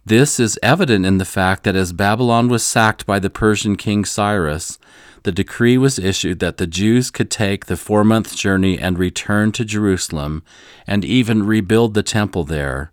This 0.05 0.39
is 0.39 0.59
evident 0.61 1.07
in 1.07 1.17
the 1.17 1.25
fact 1.25 1.63
that 1.63 1.75
as 1.75 1.91
Babylon 1.91 2.49
was 2.49 2.63
sacked 2.63 3.07
by 3.07 3.17
the 3.17 3.31
Persian 3.31 3.75
king 3.75 4.05
Cyrus, 4.05 4.77
the 5.23 5.31
decree 5.31 5.75
was 5.75 5.97
issued 5.97 6.37
that 6.37 6.57
the 6.57 6.67
Jews 6.67 7.09
could 7.09 7.31
take 7.31 7.65
the 7.65 7.77
four 7.77 8.03
month 8.03 8.35
journey 8.35 8.77
and 8.77 8.99
return 8.99 9.51
to 9.53 9.65
Jerusalem 9.65 10.43
and 10.85 11.03
even 11.03 11.41
rebuild 11.41 11.95
the 11.95 12.03
temple 12.03 12.43
there. 12.43 12.91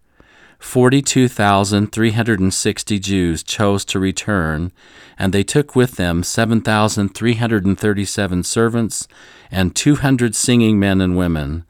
42,360 0.58 2.98
Jews 2.98 3.42
chose 3.42 3.84
to 3.84 3.98
return, 3.98 4.72
and 5.18 5.34
they 5.34 5.44
took 5.44 5.76
with 5.76 5.96
them 5.96 6.22
7,337 6.22 8.42
servants 8.42 9.06
and 9.50 9.76
200 9.76 10.34
singing 10.34 10.78
men 10.78 11.02
and 11.02 11.18
women. 11.18 11.66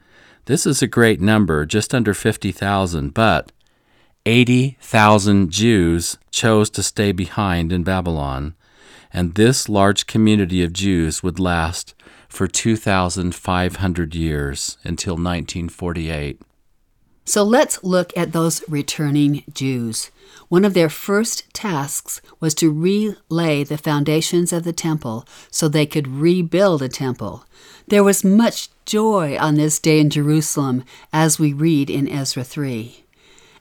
This 0.46 0.64
is 0.64 0.80
a 0.80 0.86
great 0.86 1.20
number, 1.20 1.66
just 1.66 1.92
under 1.92 2.14
50,000, 2.14 3.12
but 3.12 3.50
80,000 4.24 5.50
Jews 5.50 6.18
chose 6.30 6.70
to 6.70 6.84
stay 6.84 7.10
behind 7.10 7.72
in 7.72 7.82
Babylon, 7.82 8.54
and 9.12 9.34
this 9.34 9.68
large 9.68 10.06
community 10.06 10.62
of 10.62 10.72
Jews 10.72 11.20
would 11.20 11.40
last 11.40 11.96
for 12.28 12.46
2,500 12.46 14.14
years 14.14 14.78
until 14.84 15.14
1948. 15.14 16.40
So 17.24 17.42
let's 17.42 17.82
look 17.82 18.16
at 18.16 18.30
those 18.30 18.62
returning 18.68 19.42
Jews. 19.52 20.12
One 20.48 20.64
of 20.64 20.74
their 20.74 20.88
first 20.88 21.52
tasks 21.54 22.20
was 22.38 22.54
to 22.54 22.70
relay 22.70 23.64
the 23.64 23.78
foundations 23.78 24.52
of 24.52 24.62
the 24.62 24.72
temple 24.72 25.26
so 25.50 25.66
they 25.66 25.86
could 25.86 26.06
rebuild 26.06 26.82
a 26.82 26.88
temple. 26.88 27.44
There 27.88 28.04
was 28.04 28.22
much 28.22 28.68
joy 28.86 29.36
on 29.36 29.56
this 29.56 29.80
day 29.80 30.00
in 30.00 30.10
Jerusalem, 30.10 30.84
as 31.12 31.38
we 31.38 31.52
read 31.52 31.90
in 31.90 32.08
Ezra 32.08 32.44
3. 32.44 33.05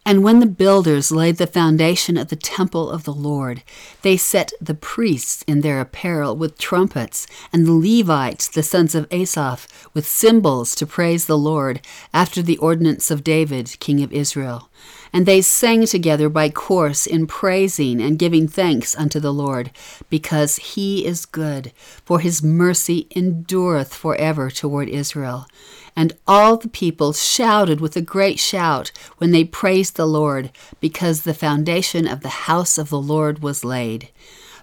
And 0.07 0.23
when 0.23 0.39
the 0.39 0.45
builders 0.45 1.11
laid 1.11 1.37
the 1.37 1.47
foundation 1.47 2.15
of 2.15 2.27
the 2.27 2.35
temple 2.35 2.91
of 2.91 3.05
the 3.05 3.13
Lord, 3.13 3.63
they 4.03 4.17
set 4.17 4.53
the 4.61 4.75
priests 4.75 5.43
in 5.47 5.61
their 5.61 5.81
apparel 5.81 6.35
with 6.35 6.59
trumpets, 6.59 7.25
and 7.51 7.65
the 7.65 7.73
Levites, 7.73 8.47
the 8.47 8.61
sons 8.61 8.93
of 8.93 9.07
Asaph, 9.09 9.67
with 9.95 10.05
cymbals 10.05 10.75
to 10.75 10.85
praise 10.85 11.25
the 11.25 11.39
Lord, 11.39 11.81
after 12.13 12.43
the 12.43 12.59
ordinance 12.59 13.09
of 13.09 13.23
David, 13.23 13.79
king 13.79 14.03
of 14.03 14.13
Israel. 14.13 14.69
And 15.11 15.25
they 15.25 15.41
sang 15.41 15.87
together 15.87 16.29
by 16.29 16.49
course 16.49 17.07
in 17.07 17.25
praising 17.25 17.99
and 17.99 18.19
giving 18.19 18.47
thanks 18.47 18.95
unto 18.95 19.19
the 19.19 19.33
Lord, 19.33 19.71
because 20.11 20.57
he 20.57 21.03
is 21.03 21.25
good, 21.25 21.71
for 22.05 22.19
his 22.19 22.43
mercy 22.43 23.07
endureth 23.15 23.91
for 23.91 24.15
ever 24.17 24.51
toward 24.51 24.87
Israel. 24.87 25.47
And 25.95 26.13
all 26.27 26.57
the 26.57 26.67
people 26.67 27.13
shouted 27.13 27.79
with 27.79 27.95
a 27.95 28.01
great 28.01 28.39
shout 28.39 28.91
when 29.17 29.31
they 29.31 29.43
praised 29.43 29.95
the 29.95 30.05
Lord, 30.05 30.51
because 30.79 31.21
the 31.21 31.33
foundation 31.33 32.07
of 32.07 32.21
the 32.21 32.45
house 32.49 32.77
of 32.77 32.89
the 32.89 32.99
Lord 32.99 33.41
was 33.41 33.63
laid. 33.63 34.09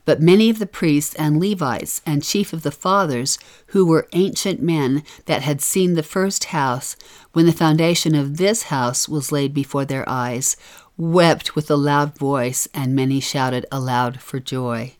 But 0.04 0.20
many 0.20 0.50
of 0.50 0.58
the 0.58 0.66
priests 0.66 1.14
and 1.14 1.40
Levites 1.40 2.02
and 2.04 2.22
chief 2.22 2.52
of 2.52 2.62
the 2.62 2.70
fathers, 2.70 3.38
who 3.68 3.86
were 3.86 4.08
ancient 4.12 4.60
men 4.60 5.04
that 5.26 5.42
had 5.42 5.60
seen 5.60 5.94
the 5.94 6.02
first 6.02 6.44
house, 6.46 6.96
when 7.32 7.46
the 7.46 7.52
foundation 7.52 8.14
of 8.14 8.36
this 8.36 8.64
house 8.64 9.08
was 9.08 9.32
laid 9.32 9.54
before 9.54 9.84
their 9.84 10.06
eyes, 10.08 10.56
wept 10.96 11.54
with 11.54 11.70
a 11.70 11.76
loud 11.76 12.18
voice, 12.18 12.68
and 12.74 12.94
many 12.94 13.20
shouted 13.20 13.64
aloud 13.70 14.20
for 14.20 14.40
joy 14.40 14.96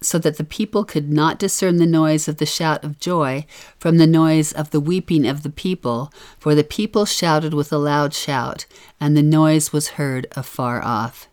so 0.00 0.18
that 0.18 0.36
the 0.36 0.44
people 0.44 0.84
could 0.84 1.10
not 1.10 1.38
discern 1.38 1.76
the 1.76 1.86
noise 1.86 2.28
of 2.28 2.38
the 2.38 2.46
shout 2.46 2.84
of 2.84 3.00
joy 3.00 3.44
from 3.78 3.98
the 3.98 4.06
noise 4.06 4.52
of 4.52 4.70
the 4.70 4.80
weeping 4.80 5.26
of 5.26 5.42
the 5.42 5.50
people, 5.50 6.12
for 6.38 6.54
the 6.54 6.64
people 6.64 7.04
shouted 7.04 7.54
with 7.54 7.72
a 7.72 7.78
loud 7.78 8.14
shout, 8.14 8.66
and 9.00 9.16
the 9.16 9.22
noise 9.22 9.72
was 9.72 9.88
heard 9.90 10.26
afar 10.36 10.82
off. 10.82 11.28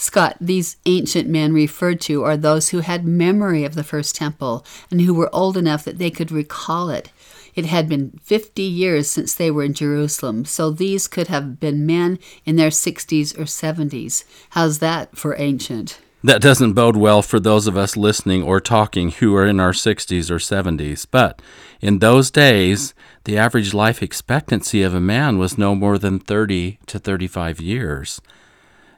Scott, 0.00 0.36
these 0.40 0.76
ancient 0.86 1.28
men 1.28 1.52
referred 1.52 2.00
to 2.02 2.22
are 2.22 2.36
those 2.36 2.68
who 2.68 2.78
had 2.78 3.04
memory 3.04 3.64
of 3.64 3.74
the 3.74 3.82
first 3.82 4.14
temple 4.14 4.64
and 4.92 5.00
who 5.00 5.12
were 5.12 5.34
old 5.34 5.56
enough 5.56 5.84
that 5.84 5.98
they 5.98 6.10
could 6.10 6.30
recall 6.30 6.88
it. 6.88 7.10
It 7.56 7.66
had 7.66 7.88
been 7.88 8.20
50 8.22 8.62
years 8.62 9.10
since 9.10 9.34
they 9.34 9.50
were 9.50 9.64
in 9.64 9.74
Jerusalem, 9.74 10.44
so 10.44 10.70
these 10.70 11.08
could 11.08 11.26
have 11.26 11.58
been 11.58 11.84
men 11.84 12.20
in 12.44 12.54
their 12.54 12.70
60s 12.70 13.36
or 13.36 13.42
70s. 13.42 14.22
How's 14.50 14.78
that 14.78 15.18
for 15.18 15.34
ancient? 15.36 15.98
That 16.24 16.42
doesn't 16.42 16.72
bode 16.72 16.96
well 16.96 17.22
for 17.22 17.38
those 17.38 17.68
of 17.68 17.76
us 17.76 17.96
listening 17.96 18.42
or 18.42 18.60
talking 18.60 19.10
who 19.10 19.36
are 19.36 19.46
in 19.46 19.60
our 19.60 19.70
60s 19.70 20.30
or 20.30 20.38
70s. 20.38 21.06
But 21.08 21.40
in 21.80 22.00
those 22.00 22.32
days, 22.32 22.92
the 23.22 23.38
average 23.38 23.72
life 23.72 24.02
expectancy 24.02 24.82
of 24.82 24.94
a 24.94 25.00
man 25.00 25.38
was 25.38 25.56
no 25.56 25.76
more 25.76 25.96
than 25.96 26.18
30 26.18 26.80
to 26.86 26.98
35 26.98 27.60
years. 27.60 28.20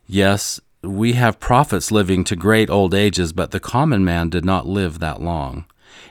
Yes, 0.07 0.61
we 0.83 1.12
have 1.12 1.39
prophets 1.39 1.93
living 1.93 2.25
to 2.25 2.37
great 2.37 2.71
old 2.71 2.95
ages, 2.95 3.35
but 3.35 3.50
the 3.50 3.61
common 3.61 4.03
man 4.03 4.31
did 4.31 4.47
not 4.47 4.67
live 4.67 4.99
that 4.99 5.21
long. 5.21 5.67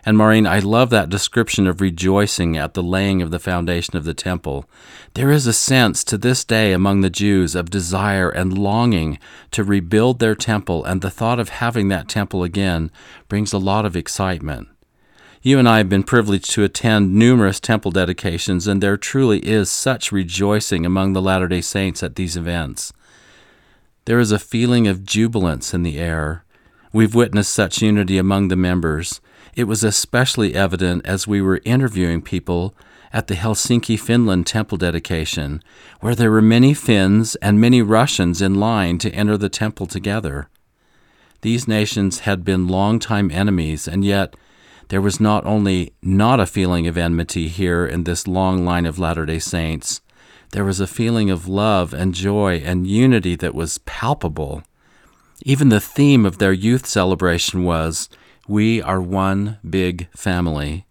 And 0.09 0.17
Maureen, 0.17 0.47
I 0.47 0.57
love 0.57 0.89
that 0.89 1.09
description 1.09 1.67
of 1.67 1.81
rejoicing 1.81 2.57
at 2.57 2.73
the 2.73 2.81
laying 2.81 3.21
of 3.21 3.29
the 3.29 3.37
foundation 3.37 3.95
of 3.95 4.05
the 4.05 4.15
temple. 4.15 4.67
There 5.13 5.29
is 5.29 5.45
a 5.45 5.53
sense 5.53 6.03
to 6.05 6.17
this 6.17 6.43
day 6.43 6.73
among 6.73 7.01
the 7.01 7.11
Jews 7.11 7.53
of 7.53 7.69
desire 7.69 8.27
and 8.27 8.57
longing 8.57 9.19
to 9.51 9.63
rebuild 9.63 10.17
their 10.17 10.33
temple, 10.33 10.83
and 10.83 11.03
the 11.03 11.11
thought 11.11 11.39
of 11.39 11.49
having 11.49 11.89
that 11.89 12.09
temple 12.09 12.41
again 12.41 12.89
brings 13.27 13.53
a 13.53 13.59
lot 13.59 13.85
of 13.85 13.95
excitement. 13.95 14.69
You 15.43 15.59
and 15.59 15.69
I 15.69 15.77
have 15.77 15.89
been 15.89 16.01
privileged 16.01 16.49
to 16.53 16.63
attend 16.63 17.13
numerous 17.13 17.59
temple 17.59 17.91
dedications, 17.91 18.65
and 18.65 18.81
there 18.81 18.97
truly 18.97 19.41
is 19.41 19.69
such 19.69 20.11
rejoicing 20.11 20.87
among 20.87 21.13
the 21.13 21.21
Latter 21.21 21.47
day 21.47 21.61
Saints 21.61 22.01
at 22.01 22.15
these 22.15 22.35
events. 22.35 22.91
There 24.05 24.17
is 24.17 24.31
a 24.31 24.39
feeling 24.39 24.87
of 24.87 25.05
jubilance 25.05 25.71
in 25.71 25.83
the 25.83 25.99
air. 25.99 26.45
We've 26.91 27.13
witnessed 27.13 27.53
such 27.53 27.83
unity 27.83 28.17
among 28.17 28.47
the 28.47 28.55
members. 28.55 29.21
It 29.59 29.67
was 29.67 29.83
especially 29.83 30.55
evident 30.55 31.05
as 31.05 31.27
we 31.27 31.41
were 31.41 31.59
interviewing 31.65 32.21
people 32.21 32.73
at 33.11 33.27
the 33.27 33.35
Helsinki, 33.35 33.99
Finland 33.99 34.47
temple 34.47 34.77
dedication, 34.77 35.61
where 35.99 36.15
there 36.15 36.31
were 36.31 36.41
many 36.41 36.73
Finns 36.73 37.35
and 37.41 37.59
many 37.59 37.81
Russians 37.81 38.41
in 38.41 38.55
line 38.55 38.99
to 38.99 39.11
enter 39.11 39.35
the 39.35 39.49
temple 39.49 39.85
together. 39.85 40.47
These 41.41 41.67
nations 41.67 42.19
had 42.19 42.45
been 42.45 42.69
long-time 42.69 43.31
enemies, 43.31 43.85
and 43.85 44.05
yet 44.05 44.33
there 44.87 45.01
was 45.01 45.19
not 45.19 45.45
only 45.45 45.91
not 46.01 46.39
a 46.39 46.45
feeling 46.45 46.87
of 46.87 46.97
enmity 46.97 47.49
here 47.49 47.85
in 47.85 48.05
this 48.05 48.27
long 48.27 48.63
line 48.63 48.85
of 48.85 48.97
Latter 48.97 49.25
day 49.25 49.39
Saints, 49.39 49.99
there 50.53 50.63
was 50.63 50.79
a 50.79 50.87
feeling 50.87 51.29
of 51.29 51.49
love 51.49 51.93
and 51.93 52.13
joy 52.13 52.61
and 52.63 52.87
unity 52.87 53.35
that 53.35 53.53
was 53.53 53.79
palpable. 53.79 54.63
Even 55.43 55.67
the 55.67 55.81
theme 55.81 56.25
of 56.25 56.37
their 56.37 56.53
youth 56.53 56.85
celebration 56.85 57.65
was 57.65 58.07
we 58.49 58.81
are 58.81 58.99
one 58.99 59.59
big 59.69 60.09
family. 60.09 60.87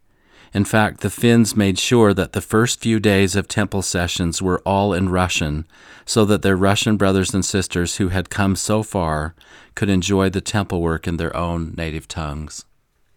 In 0.54 0.64
fact, 0.64 1.00
the 1.00 1.10
Finns 1.10 1.56
made 1.56 1.76
sure 1.78 2.14
that 2.14 2.32
the 2.32 2.40
first 2.40 2.80
few 2.80 3.00
days 3.00 3.34
of 3.34 3.48
temple 3.48 3.82
sessions 3.82 4.40
were 4.40 4.62
all 4.64 4.94
in 4.94 5.08
Russian, 5.08 5.66
so 6.06 6.24
that 6.24 6.42
their 6.42 6.56
Russian 6.56 6.96
brothers 6.96 7.34
and 7.34 7.44
sisters 7.44 7.96
who 7.96 8.08
had 8.08 8.30
come 8.30 8.54
so 8.54 8.84
far 8.84 9.34
could 9.74 9.88
enjoy 9.88 10.30
the 10.30 10.40
temple 10.40 10.80
work 10.80 11.08
in 11.08 11.16
their 11.16 11.36
own 11.36 11.74
native 11.76 12.06
tongues. 12.06 12.64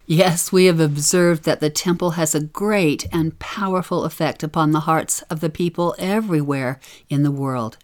Yes, 0.06 0.50
we 0.50 0.64
have 0.64 0.80
observed 0.80 1.44
that 1.44 1.60
the 1.60 1.70
temple 1.70 2.12
has 2.12 2.34
a 2.34 2.42
great 2.42 3.06
and 3.12 3.38
powerful 3.38 4.04
effect 4.04 4.42
upon 4.42 4.72
the 4.72 4.80
hearts 4.80 5.22
of 5.22 5.38
the 5.38 5.50
people 5.50 5.94
everywhere 5.98 6.80
in 7.08 7.22
the 7.22 7.30
world. 7.30 7.78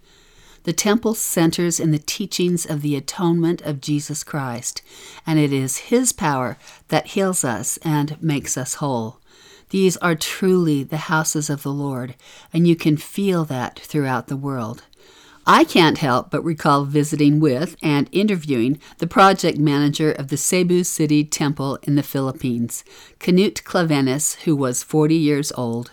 The 0.69 0.75
temple 0.75 1.15
centers 1.15 1.81
in 1.81 1.93
the 1.93 1.99
teachings 1.99 2.67
of 2.67 2.83
the 2.83 2.95
atonement 2.95 3.63
of 3.63 3.81
Jesus 3.81 4.23
Christ, 4.23 4.83
and 5.27 5.39
it 5.39 5.51
is 5.51 5.89
His 5.89 6.13
power 6.13 6.59
that 6.89 7.07
heals 7.07 7.43
us 7.43 7.79
and 7.79 8.23
makes 8.23 8.59
us 8.59 8.75
whole. 8.75 9.19
These 9.71 9.97
are 9.97 10.15
truly 10.15 10.83
the 10.83 11.09
houses 11.09 11.49
of 11.49 11.63
the 11.63 11.73
Lord, 11.73 12.17
and 12.53 12.69
you 12.69 12.77
can 12.77 12.99
feel 12.99 13.47
that 13.47 13.79
throughout 13.79 14.29
the 14.29 14.37
world. 14.37 14.83
I 15.47 15.65
can't 15.65 15.97
help 15.97 16.31
but 16.31 16.45
recall 16.45 16.85
visiting 16.85 17.41
with 17.41 17.75
and 17.83 18.07
interviewing 18.13 18.79
the 18.99 19.07
project 19.07 19.57
manager 19.57 20.13
of 20.13 20.29
the 20.29 20.37
Cebu 20.37 20.85
City 20.85 21.25
Temple 21.25 21.79
in 21.85 21.95
the 21.95 22.03
Philippines, 22.03 22.85
Knut 23.19 23.65
Clavenes, 23.65 24.35
who 24.45 24.55
was 24.55 24.83
40 24.83 25.15
years 25.15 25.51
old. 25.53 25.93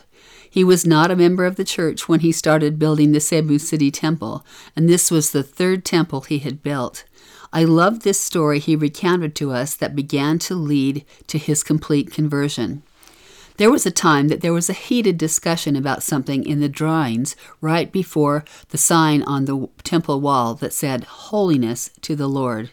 He 0.55 0.63
was 0.63 0.85
not 0.85 1.11
a 1.11 1.17
member 1.17 1.43
of 1.43 1.57
the 1.57 1.65
church 1.65 2.07
when 2.07 2.21
he 2.21 2.31
started 2.31 2.79
building 2.79 3.11
the 3.11 3.19
Cebu 3.19 3.59
City 3.59 3.91
Temple, 3.91 4.45
and 4.73 4.87
this 4.87 5.11
was 5.11 5.31
the 5.31 5.43
third 5.43 5.83
temple 5.83 6.21
he 6.21 6.39
had 6.39 6.63
built. 6.63 7.03
I 7.51 7.65
love 7.65 8.03
this 8.03 8.21
story 8.21 8.59
he 8.59 8.73
recounted 8.77 9.35
to 9.35 9.51
us 9.51 9.75
that 9.75 9.97
began 9.97 10.39
to 10.39 10.55
lead 10.55 11.03
to 11.27 11.37
his 11.37 11.61
complete 11.61 12.09
conversion. 12.09 12.83
There 13.57 13.69
was 13.69 13.85
a 13.85 13.91
time 13.91 14.29
that 14.29 14.39
there 14.39 14.53
was 14.53 14.69
a 14.69 14.73
heated 14.73 15.17
discussion 15.17 15.75
about 15.75 16.03
something 16.03 16.45
in 16.45 16.61
the 16.61 16.69
drawings 16.69 17.35
right 17.59 17.91
before 17.91 18.45
the 18.69 18.77
sign 18.77 19.23
on 19.23 19.43
the 19.43 19.67
temple 19.83 20.21
wall 20.21 20.53
that 20.55 20.71
said, 20.71 21.03
Holiness 21.03 21.89
to 21.99 22.15
the 22.15 22.29
Lord. 22.29 22.69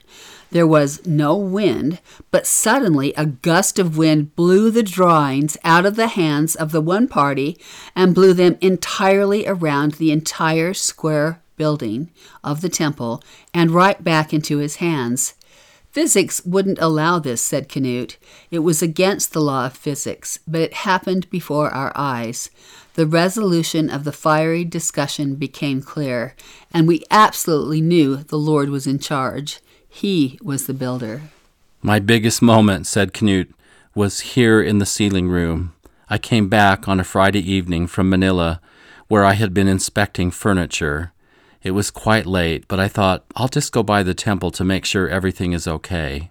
There 0.53 0.67
was 0.67 1.01
no 1.07 1.35
wind, 1.35 1.99
but 2.31 2.47
suddenly 2.47 3.15
a 3.15 3.25
gust 3.25 3.79
of 3.79 3.97
wind 3.97 4.37
blew 4.37 4.71
the 4.71 4.83
drawings 4.83 5.57
out 5.65 5.87
of 5.87 5.97
the 5.97 6.09
hands 6.09 6.55
of 6.55 6.73
the 6.73 6.83
one 6.83 7.09
party 7.09 7.59
and 7.97 8.15
blew 8.15 8.35
them 8.35 8.59
entirely 8.61 9.47
around 9.47 9.93
the 9.93 10.13
entire 10.13 10.75
square 10.75 11.41
building 11.57 12.11
of 12.45 12.61
the 12.61 12.69
temple 12.69 13.23
and 13.55 13.71
right 13.71 14.05
back 14.05 14.35
into 14.35 14.59
his 14.59 14.77
hands. 14.77 15.33
Physics 15.91 16.45
wouldn't 16.45 16.79
allow 16.83 17.19
this, 17.19 17.41
said 17.41 17.71
Knut. 17.71 18.17
It 18.51 18.59
was 18.59 18.83
against 18.83 19.33
the 19.33 19.41
law 19.41 19.65
of 19.65 19.73
physics, 19.73 20.39
but 20.47 20.61
it 20.61 20.75
happened 20.75 21.31
before 21.31 21.71
our 21.71 21.93
eyes. 21.95 22.51
The 22.93 23.07
resolution 23.07 23.89
of 23.89 24.05
the 24.05 24.13
fiery 24.13 24.67
discussion 24.67 25.37
became 25.37 25.81
clear, 25.81 26.35
and 26.71 26.87
we 26.87 27.05
absolutely 27.11 27.81
knew 27.81 28.17
the 28.17 28.39
Lord 28.39 28.69
was 28.69 28.87
in 28.87 28.99
charge. 28.99 29.59
He 29.95 30.39
was 30.43 30.67
the 30.67 30.75
builder. 30.75 31.21
My 31.83 31.99
biggest 31.99 32.41
moment, 32.41 32.87
said 32.87 33.13
Knut, 33.13 33.49
was 33.95 34.21
here 34.21 34.61
in 34.61 34.79
the 34.79 34.87
sealing 34.87 35.29
room. 35.29 35.75
I 36.09 36.17
came 36.17 36.49
back 36.49 36.89
on 36.89 36.99
a 36.99 37.05
Friday 37.05 37.41
evening 37.41 37.87
from 37.87 38.09
Manila, 38.09 38.61
where 39.09 39.23
I 39.23 39.35
had 39.35 39.53
been 39.53 39.69
inspecting 39.69 40.31
furniture. 40.31 41.13
It 41.63 41.73
was 41.73 41.91
quite 41.91 42.25
late, 42.25 42.67
but 42.69 42.81
I 42.81 42.89
thought 42.89 43.25
I'll 43.37 43.49
just 43.49 43.71
go 43.71 43.83
by 43.83 44.03
the 44.03 44.15
temple 44.15 44.51
to 44.53 44.65
make 44.65 44.87
sure 44.87 45.09
everything 45.09 45.53
is 45.53 45.69
okay. 45.69 46.31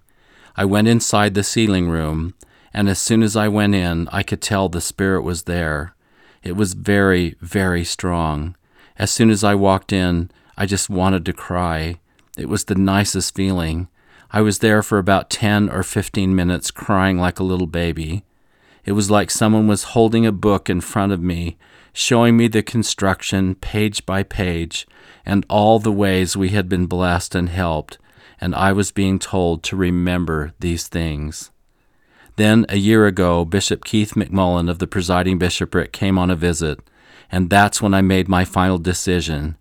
I 0.56 0.64
went 0.64 0.88
inside 0.88 1.34
the 1.34 1.44
sealing 1.44 1.88
room, 1.88 2.34
and 2.74 2.88
as 2.88 2.98
soon 2.98 3.22
as 3.22 3.36
I 3.36 3.46
went 3.46 3.76
in, 3.76 4.08
I 4.08 4.24
could 4.24 4.42
tell 4.42 4.68
the 4.68 4.80
Spirit 4.80 5.22
was 5.22 5.44
there. 5.44 5.94
It 6.42 6.56
was 6.56 6.74
very, 6.74 7.36
very 7.40 7.84
strong. 7.84 8.56
As 8.98 9.12
soon 9.12 9.30
as 9.30 9.44
I 9.44 9.54
walked 9.54 9.92
in, 9.92 10.32
I 10.58 10.66
just 10.66 10.90
wanted 10.90 11.24
to 11.26 11.32
cry. 11.32 12.00
It 12.36 12.48
was 12.48 12.64
the 12.64 12.74
nicest 12.74 13.34
feeling. 13.34 13.88
I 14.30 14.40
was 14.40 14.60
there 14.60 14.82
for 14.82 14.98
about 14.98 15.30
10 15.30 15.68
or 15.68 15.82
15 15.82 16.34
minutes 16.34 16.70
crying 16.70 17.18
like 17.18 17.38
a 17.38 17.44
little 17.44 17.66
baby. 17.66 18.24
It 18.84 18.92
was 18.92 19.10
like 19.10 19.30
someone 19.30 19.66
was 19.68 19.92
holding 19.94 20.24
a 20.24 20.32
book 20.32 20.70
in 20.70 20.80
front 20.80 21.12
of 21.12 21.20
me, 21.20 21.58
showing 21.92 22.36
me 22.36 22.48
the 22.48 22.62
construction 22.62 23.54
page 23.54 24.06
by 24.06 24.22
page 24.22 24.86
and 25.24 25.46
all 25.48 25.78
the 25.78 25.92
ways 25.92 26.36
we 26.36 26.48
had 26.48 26.68
been 26.68 26.86
blessed 26.86 27.34
and 27.34 27.48
helped, 27.48 27.98
and 28.40 28.54
I 28.54 28.72
was 28.72 28.90
being 28.90 29.18
told 29.18 29.62
to 29.64 29.76
remember 29.76 30.52
these 30.58 30.88
things. 30.88 31.50
Then, 32.36 32.64
a 32.68 32.76
year 32.76 33.06
ago, 33.06 33.44
Bishop 33.44 33.84
Keith 33.84 34.14
McMullin 34.14 34.70
of 34.70 34.78
the 34.78 34.86
presiding 34.86 35.38
bishopric 35.38 35.92
came 35.92 36.18
on 36.18 36.30
a 36.30 36.36
visit, 36.36 36.80
and 37.30 37.50
that's 37.50 37.82
when 37.82 37.92
I 37.94 38.00
made 38.00 38.28
my 38.28 38.44
final 38.44 38.78
decision. 38.78 39.56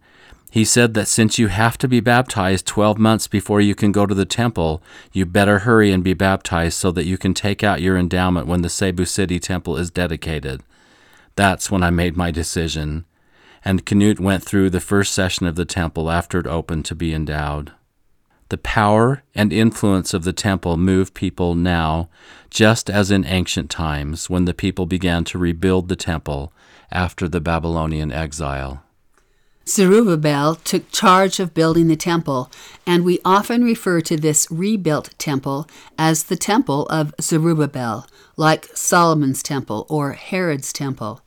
He 0.52 0.66
said 0.66 0.94
that 0.94 1.08
since 1.08 1.40
you 1.40 1.48
have 1.48 1.78
to 1.80 1.88
be 1.88 2.00
baptized 2.02 2.68
12 2.68 3.00
months 3.00 3.26
before 3.28 3.62
you 3.62 3.74
can 3.74 3.92
go 3.92 4.06
to 4.06 4.14
the 4.14 4.26
temple, 4.26 4.84
you 5.12 5.26
better 5.26 5.60
hurry 5.60 5.92
and 5.92 6.04
be 6.04 6.14
baptized 6.14 6.78
so 6.78 6.92
that 6.92 7.06
you 7.06 7.18
can 7.18 7.34
take 7.34 7.64
out 7.64 7.82
your 7.82 7.98
endowment 7.98 8.46
when 8.46 8.62
the 8.62 8.70
Cebu 8.70 9.06
City 9.06 9.40
Temple 9.40 9.78
is 9.78 9.90
dedicated. 9.90 10.62
That's 11.36 11.72
when 11.72 11.82
I 11.82 11.90
made 11.90 12.16
my 12.16 12.30
decision 12.30 13.06
and 13.64 13.86
Knut 13.86 14.20
went 14.20 14.44
through 14.44 14.70
the 14.70 14.80
first 14.80 15.14
session 15.14 15.46
of 15.46 15.56
the 15.56 15.66
temple 15.66 16.10
after 16.10 16.40
it 16.40 16.48
opened 16.48 16.86
to 16.86 16.96
be 16.96 17.14
endowed. 17.14 17.72
The 18.50 18.58
power 18.58 19.24
and 19.34 19.54
influence 19.54 20.14
of 20.14 20.24
the 20.24 20.34
temple 20.34 20.76
move 20.78 21.14
people 21.14 21.56
now, 21.56 22.10
just 22.50 22.90
as 22.90 23.10
in 23.10 23.26
ancient 23.26 23.70
times 23.70 24.30
when 24.30 24.46
the 24.46 24.54
people 24.54 24.86
began 24.86 25.24
to 25.26 25.38
rebuild 25.38 25.88
the 25.88 25.96
temple 25.96 26.52
after 26.92 27.30
the 27.30 27.40
Babylonian 27.40 28.12
exile. 28.12 28.84
Zerubbabel 29.68 30.56
took 30.56 30.92
charge 30.92 31.40
of 31.40 31.54
building 31.54 31.88
the 31.88 31.96
temple, 31.96 32.52
and 32.86 33.04
we 33.04 33.20
often 33.24 33.64
refer 33.64 34.02
to 34.02 34.18
this 34.18 34.48
rebuilt 34.50 35.14
temple 35.18 35.68
as 35.98 36.24
the 36.24 36.36
Temple 36.36 36.88
of 36.88 37.14
Zerubbabel, 37.22 38.08
like 38.38 38.70
Solomon's 38.76 39.44
temple 39.44 39.86
or 39.88 40.14
Herod's 40.14 40.74
temple. 40.74 41.22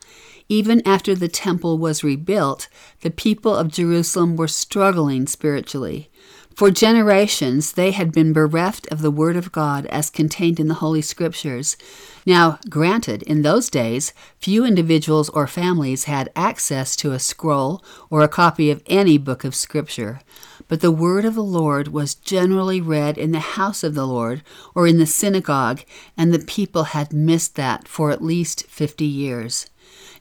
Even 0.48 0.82
after 0.86 1.14
the 1.14 1.28
temple 1.28 1.78
was 1.78 2.04
rebuilt, 2.04 2.68
the 3.00 3.10
people 3.10 3.54
of 3.54 3.68
Jerusalem 3.68 4.36
were 4.36 4.48
struggling 4.48 5.26
spiritually. 5.26 6.10
For 6.56 6.70
generations, 6.70 7.72
they 7.72 7.90
had 7.90 8.12
been 8.12 8.32
bereft 8.32 8.86
of 8.92 9.02
the 9.02 9.10
Word 9.10 9.34
of 9.34 9.50
God 9.50 9.86
as 9.86 10.08
contained 10.08 10.60
in 10.60 10.68
the 10.68 10.74
Holy 10.74 11.02
Scriptures. 11.02 11.76
Now, 12.24 12.60
granted, 12.68 13.24
in 13.24 13.42
those 13.42 13.68
days, 13.68 14.12
few 14.38 14.64
individuals 14.64 15.28
or 15.30 15.48
families 15.48 16.04
had 16.04 16.30
access 16.36 16.94
to 16.96 17.10
a 17.10 17.18
scroll 17.18 17.84
or 18.08 18.22
a 18.22 18.28
copy 18.28 18.70
of 18.70 18.84
any 18.86 19.18
book 19.18 19.42
of 19.42 19.56
Scripture. 19.56 20.20
But 20.68 20.80
the 20.80 20.92
Word 20.92 21.24
of 21.24 21.34
the 21.34 21.42
Lord 21.42 21.88
was 21.88 22.14
generally 22.14 22.80
read 22.80 23.18
in 23.18 23.32
the 23.32 23.40
house 23.40 23.82
of 23.82 23.96
the 23.96 24.06
Lord 24.06 24.44
or 24.76 24.86
in 24.86 24.98
the 24.98 25.06
synagogue, 25.06 25.80
and 26.16 26.32
the 26.32 26.38
people 26.38 26.84
had 26.84 27.12
missed 27.12 27.56
that 27.56 27.88
for 27.88 28.12
at 28.12 28.22
least 28.22 28.66
fifty 28.68 29.06
years. 29.06 29.68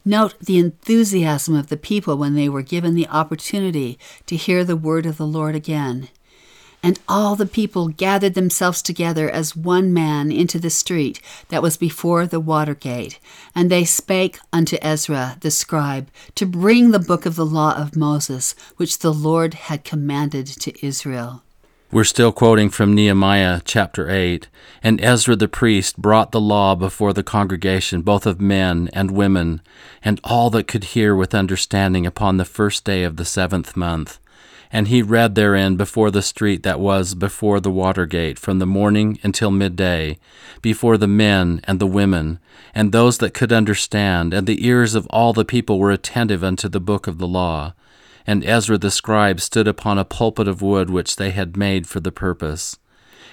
Note 0.04 0.34
the 0.40 0.58
enthusiasm 0.58 1.56
of 1.56 1.68
the 1.68 1.78
people 1.78 2.18
when 2.18 2.34
they 2.34 2.50
were 2.50 2.64
given 2.64 2.96
the 2.96 3.08
opportunity 3.08 4.00
to 4.26 4.36
hear 4.36 4.64
the 4.64 4.76
word 4.76 5.06
of 5.06 5.18
the 5.18 5.28
Lord 5.28 5.54
again. 5.54 6.10
And 6.86 7.00
all 7.08 7.38
the 7.38 7.46
people 7.46 7.88
gathered 7.88 8.34
themselves 8.34 8.82
together 8.82 9.30
as 9.30 9.56
one 9.56 9.94
man 9.94 10.34
into 10.34 10.60
the 10.60 10.70
street 10.70 11.22
that 11.48 11.62
was 11.62 11.78
before 11.78 12.28
the 12.28 12.42
water 12.42 12.76
gate. 12.76 13.20
And 13.56 13.72
they 13.72 13.86
spake 13.86 14.38
unto 14.52 14.78
Ezra 14.82 15.38
the 15.40 15.50
scribe 15.50 16.10
to 16.36 16.46
bring 16.46 16.92
the 16.92 17.00
book 17.00 17.26
of 17.26 17.38
the 17.38 17.46
law 17.46 17.74
of 17.78 17.96
Moses, 17.96 18.54
which 18.76 19.00
the 19.00 19.14
Lord 19.14 19.54
had 19.54 19.86
commanded 19.86 20.46
to 20.46 20.86
Israel. 20.86 21.42
We're 21.94 22.06
still 22.06 22.32
quoting 22.32 22.72
from 22.72 22.96
Nehemiah 22.96 23.62
chapter 23.64 24.10
8. 24.10 24.48
And 24.82 25.00
Ezra 25.00 25.36
the 25.36 25.48
priest 25.48 26.02
brought 26.02 26.32
the 26.32 26.42
law 26.42 26.74
before 26.74 27.14
the 27.14 27.22
congregation, 27.22 28.02
both 28.02 28.26
of 28.26 28.42
men 28.42 28.90
and 28.94 29.12
women, 29.12 29.62
and 30.04 30.20
all 30.24 30.50
that 30.50 30.68
could 30.68 30.86
hear 30.86 31.16
with 31.16 31.36
understanding 31.36 32.08
upon 32.08 32.38
the 32.38 32.46
first 32.46 32.84
day 32.84 33.04
of 33.04 33.18
the 33.18 33.26
seventh 33.26 33.78
month. 33.78 34.18
And 34.74 34.90
he 34.90 35.02
read 35.02 35.36
therein 35.36 35.78
before 35.78 36.12
the 36.12 36.22
street 36.22 36.64
that 36.64 36.82
was 36.82 37.16
before 37.16 37.62
the 37.62 37.72
water 37.72 38.06
gate, 38.06 38.38
from 38.38 38.60
the 38.60 38.66
morning 38.66 39.20
until 39.24 39.52
midday, 39.52 40.18
before 40.62 40.98
the 40.98 41.08
men 41.08 41.62
and 41.64 41.80
the 41.80 41.88
women, 41.88 42.40
and 42.76 42.92
those 42.92 43.20
that 43.20 43.34
could 43.34 43.54
understand, 43.54 44.34
and 44.34 44.48
the 44.48 44.68
ears 44.68 44.96
of 44.96 45.08
all 45.12 45.32
the 45.32 45.46
people 45.46 45.80
were 45.80 45.92
attentive 45.92 46.44
unto 46.44 46.68
the 46.68 46.82
book 46.82 47.08
of 47.08 47.20
the 47.20 47.28
law 47.28 47.74
and 48.26 48.46
Ezra 48.46 48.78
the 48.78 48.92
scribe 48.92 49.42
stood 49.42 49.68
upon 49.68 49.98
a 49.98 50.06
pulpit 50.06 50.48
of 50.48 50.62
wood 50.62 50.90
which 50.90 51.18
they 51.18 51.32
had 51.32 51.58
made 51.58 51.88
for 51.88 52.00
the 52.00 52.12
purpose. 52.12 52.78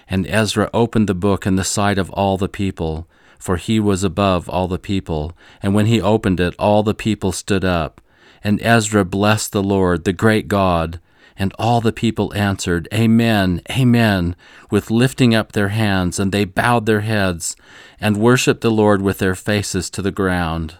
And 0.08 0.26
Ezra 0.26 0.68
opened 0.74 1.08
the 1.08 1.14
book 1.14 1.46
in 1.46 1.56
the 1.56 1.64
sight 1.64 1.98
of 1.98 2.10
all 2.10 2.36
the 2.36 2.48
people, 2.48 3.06
for 3.38 3.56
he 3.56 3.78
was 3.78 4.02
above 4.02 4.48
all 4.48 4.66
the 4.66 4.78
people. 4.78 5.32
And 5.62 5.74
when 5.74 5.86
he 5.86 6.00
opened 6.00 6.40
it, 6.40 6.54
all 6.58 6.82
the 6.82 6.94
people 6.94 7.30
stood 7.30 7.64
up. 7.64 8.00
And 8.42 8.60
Ezra 8.62 9.04
blessed 9.04 9.52
the 9.52 9.62
Lord, 9.62 10.04
the 10.04 10.12
great 10.12 10.48
God. 10.48 11.00
And 11.40 11.54
all 11.58 11.80
the 11.80 11.90
people 11.90 12.34
answered, 12.34 12.86
Amen, 12.92 13.62
Amen, 13.70 14.36
with 14.70 14.90
lifting 14.90 15.34
up 15.34 15.52
their 15.52 15.70
hands, 15.70 16.18
and 16.20 16.32
they 16.32 16.44
bowed 16.44 16.84
their 16.84 17.00
heads, 17.00 17.56
and 17.98 18.18
worshipped 18.18 18.60
the 18.60 18.70
Lord 18.70 19.00
with 19.00 19.20
their 19.20 19.34
faces 19.34 19.88
to 19.88 20.02
the 20.02 20.10
ground. 20.10 20.74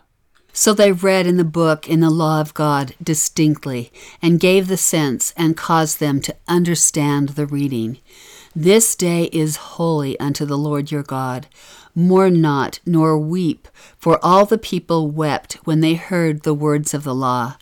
So 0.53 0.75
they 0.75 0.93
read 0.93 1.27
in 1.27 1.39
the 1.39 1.45
book 1.45 1.89
in 1.89 2.01
the 2.01 2.11
law 2.11 2.43
of 2.43 2.53
God 2.53 2.95
distinctly, 3.03 3.91
and 4.21 4.39
gave 4.39 4.69
the 4.69 4.77
sense, 4.77 5.33
and 5.35 5.57
caused 5.57 5.99
them 5.99 6.21
to 6.21 6.37
understand 6.47 7.31
the 7.31 7.47
reading. 7.47 7.97
This 8.55 8.95
day 8.95 9.31
is 9.33 9.57
holy 9.57 10.21
unto 10.21 10.45
the 10.45 10.59
Lord 10.59 10.91
your 10.91 11.03
God. 11.03 11.47
Mourn 11.95 12.43
not, 12.43 12.81
nor 12.85 13.19
weep, 13.19 13.67
for 13.97 14.23
all 14.23 14.45
the 14.45 14.59
people 14.59 15.11
wept 15.11 15.55
when 15.65 15.81
they 15.81 15.95
heard 15.95 16.43
the 16.43 16.53
words 16.53 16.93
of 16.93 17.05
the 17.05 17.15
law. 17.15 17.57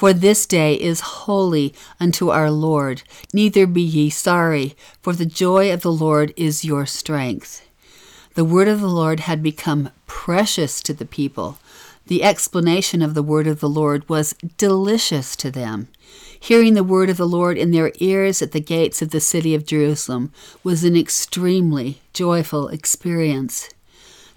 For 0.00 0.14
this 0.14 0.46
day 0.46 0.76
is 0.76 1.00
holy 1.00 1.74
unto 2.00 2.30
our 2.30 2.50
Lord. 2.50 3.02
Neither 3.34 3.66
be 3.66 3.82
ye 3.82 4.08
sorry, 4.08 4.74
for 5.02 5.12
the 5.12 5.26
joy 5.26 5.70
of 5.74 5.82
the 5.82 5.92
Lord 5.92 6.32
is 6.38 6.64
your 6.64 6.86
strength. 6.86 7.68
The 8.32 8.46
word 8.46 8.66
of 8.66 8.80
the 8.80 8.88
Lord 8.88 9.20
had 9.20 9.42
become 9.42 9.90
precious 10.06 10.80
to 10.84 10.94
the 10.94 11.04
people. 11.04 11.58
The 12.06 12.22
explanation 12.22 13.02
of 13.02 13.12
the 13.12 13.22
word 13.22 13.46
of 13.46 13.60
the 13.60 13.68
Lord 13.68 14.08
was 14.08 14.34
delicious 14.56 15.36
to 15.36 15.50
them. 15.50 15.88
Hearing 16.40 16.72
the 16.72 16.82
word 16.82 17.10
of 17.10 17.18
the 17.18 17.28
Lord 17.28 17.58
in 17.58 17.70
their 17.70 17.92
ears 17.96 18.40
at 18.40 18.52
the 18.52 18.60
gates 18.60 19.02
of 19.02 19.10
the 19.10 19.20
city 19.20 19.54
of 19.54 19.66
Jerusalem 19.66 20.32
was 20.64 20.82
an 20.82 20.96
extremely 20.96 22.00
joyful 22.14 22.68
experience. 22.68 23.68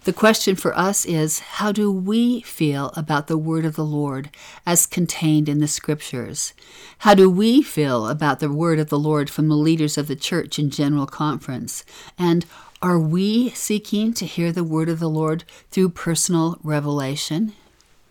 The 0.04 0.12
question 0.12 0.58
for 0.58 0.78
us 0.78 1.06
is 1.06 1.39
how 1.39 1.72
do 1.72 1.89
we 1.89 2.42
feel 2.42 2.92
about 2.98 3.28
the 3.28 3.38
word 3.38 3.63
of 3.63 3.78
the 3.78 3.86
Lord 3.86 4.30
as 4.66 4.86
contained 4.86 5.48
in 5.48 5.60
the 5.60 5.68
scriptures? 5.68 6.54
How 7.00 7.13
do 7.13 7.30
we 7.30 7.62
feel 7.62 8.10
about 8.10 8.42
the 8.42 8.52
word 8.52 8.80
of 8.80 8.89
the 8.89 9.00
Lord 9.00 9.30
from 9.30 9.48
the 9.48 9.56
leaders 9.56 9.98
of 9.98 10.08
the 10.08 10.18
church 10.18 10.60
in 10.60 10.70
general 10.70 11.06
conference? 11.06 11.86
And 12.20 12.46
are 12.82 13.00
we 13.00 13.52
seeking 13.52 14.12
to 14.16 14.26
hear 14.26 14.52
the 14.52 14.66
word 14.66 14.89
of 14.89 15.00
the 15.00 15.10
Lord 15.10 15.46
through 15.72 15.89
personal 15.89 16.60
revelation? 16.63 17.54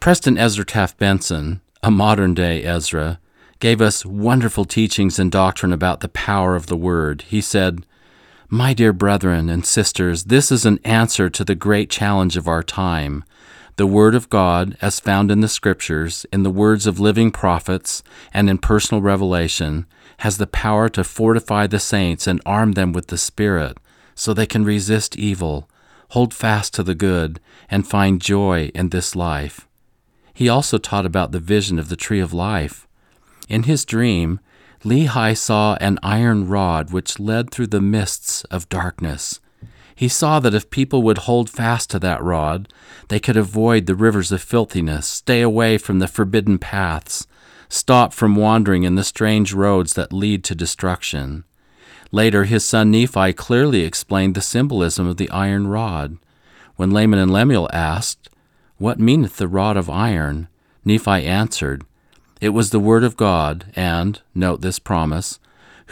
President 0.00 0.38
Ezra 0.38 0.64
Taft 0.64 0.96
Benson, 0.96 1.60
a 1.82 1.90
modern 1.90 2.32
day 2.32 2.64
Ezra, 2.64 3.20
gave 3.60 3.82
us 3.82 4.06
wonderful 4.06 4.64
teachings 4.64 5.18
and 5.18 5.30
doctrine 5.30 5.74
about 5.74 6.00
the 6.00 6.08
power 6.08 6.56
of 6.56 6.68
the 6.68 6.76
word. 6.76 7.22
He 7.28 7.42
said, 7.42 7.84
my 8.52 8.74
dear 8.74 8.92
brethren 8.92 9.48
and 9.48 9.64
sisters, 9.64 10.24
this 10.24 10.52
is 10.52 10.66
an 10.66 10.78
answer 10.84 11.30
to 11.30 11.42
the 11.42 11.54
great 11.54 11.88
challenge 11.88 12.36
of 12.36 12.46
our 12.46 12.62
time. 12.62 13.24
The 13.76 13.86
Word 13.86 14.14
of 14.14 14.28
God, 14.28 14.76
as 14.82 15.00
found 15.00 15.30
in 15.30 15.40
the 15.40 15.48
Scriptures, 15.48 16.26
in 16.30 16.42
the 16.42 16.50
words 16.50 16.86
of 16.86 17.00
living 17.00 17.30
prophets, 17.30 18.02
and 18.30 18.50
in 18.50 18.58
personal 18.58 19.00
revelation, 19.00 19.86
has 20.18 20.36
the 20.36 20.46
power 20.46 20.90
to 20.90 21.02
fortify 21.02 21.66
the 21.66 21.80
saints 21.80 22.26
and 22.26 22.42
arm 22.44 22.72
them 22.72 22.92
with 22.92 23.06
the 23.06 23.16
Spirit, 23.16 23.78
so 24.14 24.34
they 24.34 24.44
can 24.44 24.66
resist 24.66 25.16
evil, 25.16 25.66
hold 26.10 26.34
fast 26.34 26.74
to 26.74 26.82
the 26.82 26.94
good, 26.94 27.40
and 27.70 27.88
find 27.88 28.20
joy 28.20 28.70
in 28.74 28.90
this 28.90 29.16
life. 29.16 29.66
He 30.34 30.50
also 30.50 30.76
taught 30.76 31.06
about 31.06 31.32
the 31.32 31.40
vision 31.40 31.78
of 31.78 31.88
the 31.88 31.96
tree 31.96 32.20
of 32.20 32.34
life. 32.34 32.86
In 33.48 33.62
his 33.62 33.86
dream, 33.86 34.40
Lehi 34.84 35.36
saw 35.36 35.76
an 35.80 35.98
iron 36.02 36.48
rod 36.48 36.92
which 36.92 37.20
led 37.20 37.50
through 37.50 37.68
the 37.68 37.80
mists 37.80 38.42
of 38.44 38.68
darkness. 38.68 39.38
He 39.94 40.08
saw 40.08 40.40
that 40.40 40.54
if 40.54 40.70
people 40.70 41.02
would 41.02 41.18
hold 41.18 41.48
fast 41.48 41.90
to 41.90 42.00
that 42.00 42.22
rod, 42.22 42.68
they 43.08 43.20
could 43.20 43.36
avoid 43.36 43.86
the 43.86 43.94
rivers 43.94 44.32
of 44.32 44.42
filthiness, 44.42 45.06
stay 45.06 45.40
away 45.40 45.78
from 45.78 46.00
the 46.00 46.08
forbidden 46.08 46.58
paths, 46.58 47.28
stop 47.68 48.12
from 48.12 48.34
wandering 48.34 48.82
in 48.82 48.96
the 48.96 49.04
strange 49.04 49.52
roads 49.52 49.94
that 49.94 50.12
lead 50.12 50.42
to 50.44 50.54
destruction. 50.54 51.44
Later, 52.10 52.44
his 52.44 52.64
son 52.64 52.90
Nephi 52.90 53.32
clearly 53.34 53.82
explained 53.82 54.34
the 54.34 54.40
symbolism 54.40 55.06
of 55.06 55.16
the 55.16 55.30
iron 55.30 55.68
rod. 55.68 56.18
When 56.76 56.90
Laman 56.90 57.20
and 57.20 57.30
Lemuel 57.30 57.70
asked, 57.72 58.28
What 58.78 58.98
meaneth 58.98 59.36
the 59.36 59.48
rod 59.48 59.76
of 59.76 59.88
iron? 59.88 60.48
Nephi 60.84 61.24
answered, 61.26 61.84
it 62.42 62.48
was 62.48 62.70
the 62.70 62.80
word 62.80 63.04
of 63.04 63.16
God, 63.16 63.66
and, 63.76 64.20
note 64.34 64.62
this 64.62 64.80
promise, 64.80 65.38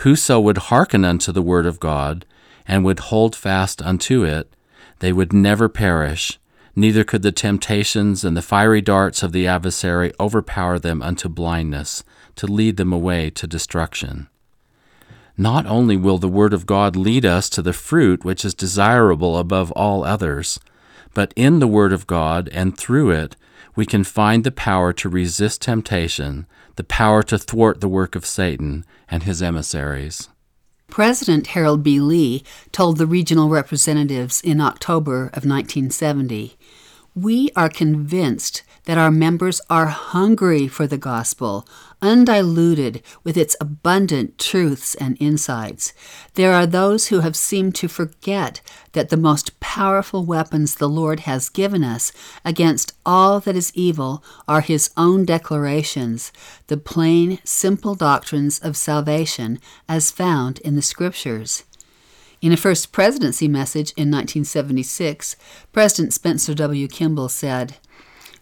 whoso 0.03 0.41
would 0.41 0.59
hearken 0.59 1.05
unto 1.05 1.31
the 1.31 1.41
word 1.41 1.65
of 1.65 1.79
God, 1.79 2.27
and 2.67 2.85
would 2.85 2.99
hold 2.99 3.37
fast 3.37 3.81
unto 3.83 4.25
it, 4.25 4.53
they 4.99 5.13
would 5.13 5.33
never 5.33 5.69
perish, 5.69 6.41
neither 6.75 7.05
could 7.05 7.23
the 7.23 7.31
temptations 7.31 8.25
and 8.25 8.37
the 8.37 8.43
fiery 8.43 8.81
darts 8.81 9.23
of 9.23 9.31
the 9.31 9.47
adversary 9.47 10.13
overpower 10.19 10.81
them 10.81 11.03
unto 11.03 11.29
blindness, 11.29 12.03
to 12.35 12.49
lead 12.49 12.79
them 12.79 12.93
away 12.93 13.31
to 13.31 13.47
destruction. 13.47 14.29
Not 15.39 15.67
only 15.67 15.97
will 15.97 16.19
the 16.19 16.27
Word 16.27 16.53
of 16.53 16.67
God 16.67 16.97
lead 16.97 17.25
us 17.25 17.49
to 17.51 17.63
the 17.63 17.73
fruit 17.73 18.25
which 18.25 18.45
is 18.45 18.55
desirable 18.55 19.39
above 19.39 19.71
all 19.73 20.03
others, 20.03 20.59
but 21.15 21.33
in 21.37 21.61
the 21.61 21.69
Word 21.69 21.93
of 21.93 22.09
God 22.09 22.49
and 22.53 22.77
through 22.77 23.13
it 23.13 23.37
we 23.77 23.87
can 23.87 24.05
find 24.05 24.45
the 24.45 24.51
power 24.51 24.93
to 24.93 25.09
resist 25.09 25.63
temptation, 25.63 26.47
the 26.77 26.85
power 26.85 27.23
to 27.25 27.39
thwart 27.39 27.81
the 27.81 27.89
work 27.89 28.15
of 28.15 28.27
Satan 28.27 28.85
and 29.09 29.23
his 29.23 29.43
emissaries. 29.43 30.29
President 30.89 31.49
Harold 31.49 31.83
B. 31.83 32.01
Lee 32.01 32.43
told 32.73 32.99
the 32.99 33.07
regional 33.07 33.49
representatives 33.49 34.41
in 34.41 34.61
October 34.61 35.27
of 35.27 35.47
1970 35.47 36.57
We 37.15 37.51
are 37.55 37.69
convinced 37.69 38.63
that 38.85 38.99
our 38.99 39.11
members 39.11 39.61
are 39.69 39.87
hungry 39.87 40.67
for 40.67 40.87
the 40.87 40.99
gospel, 40.99 41.67
undiluted 42.03 43.03
with 43.23 43.37
its 43.37 43.57
abundant 43.61 44.39
truths 44.39 44.95
and 44.95 45.17
insights. 45.21 45.93
There 46.35 46.53
are 46.53 46.67
those 46.67 47.09
who 47.09 47.21
have 47.21 47.37
seemed 47.37 47.75
to 47.77 47.89
forget 47.89 48.61
that 48.93 49.11
the 49.11 49.17
most 49.17 49.61
powerful 49.61 50.25
weapons 50.25 50.75
the 50.75 50.89
Lord 50.89 51.21
has 51.21 51.49
given 51.49 51.85
us 51.85 52.13
against 52.45 52.95
all 53.05 53.41
that 53.41 53.57
is 53.57 53.73
evil 53.75 54.25
are 54.49 54.63
His 54.63 54.91
own 54.97 55.25
declarations, 55.25 56.33
the 56.69 56.77
plain, 56.77 57.39
simple 57.45 57.95
doctrines 57.95 58.59
of 58.59 58.77
salvation 58.77 59.59
as 59.89 60.11
found 60.11 60.59
in 60.61 60.77
the 60.77 60.83
Scriptures. 60.83 61.65
In 62.41 62.53
a 62.53 62.57
first 62.57 62.91
presidency 62.91 63.49
message 63.49 63.91
in 63.99 64.11
1976, 64.11 65.37
President 65.73 66.15
Spencer 66.15 66.55
W. 66.55 66.89
Kimball 66.89 67.29
said, 67.29 67.77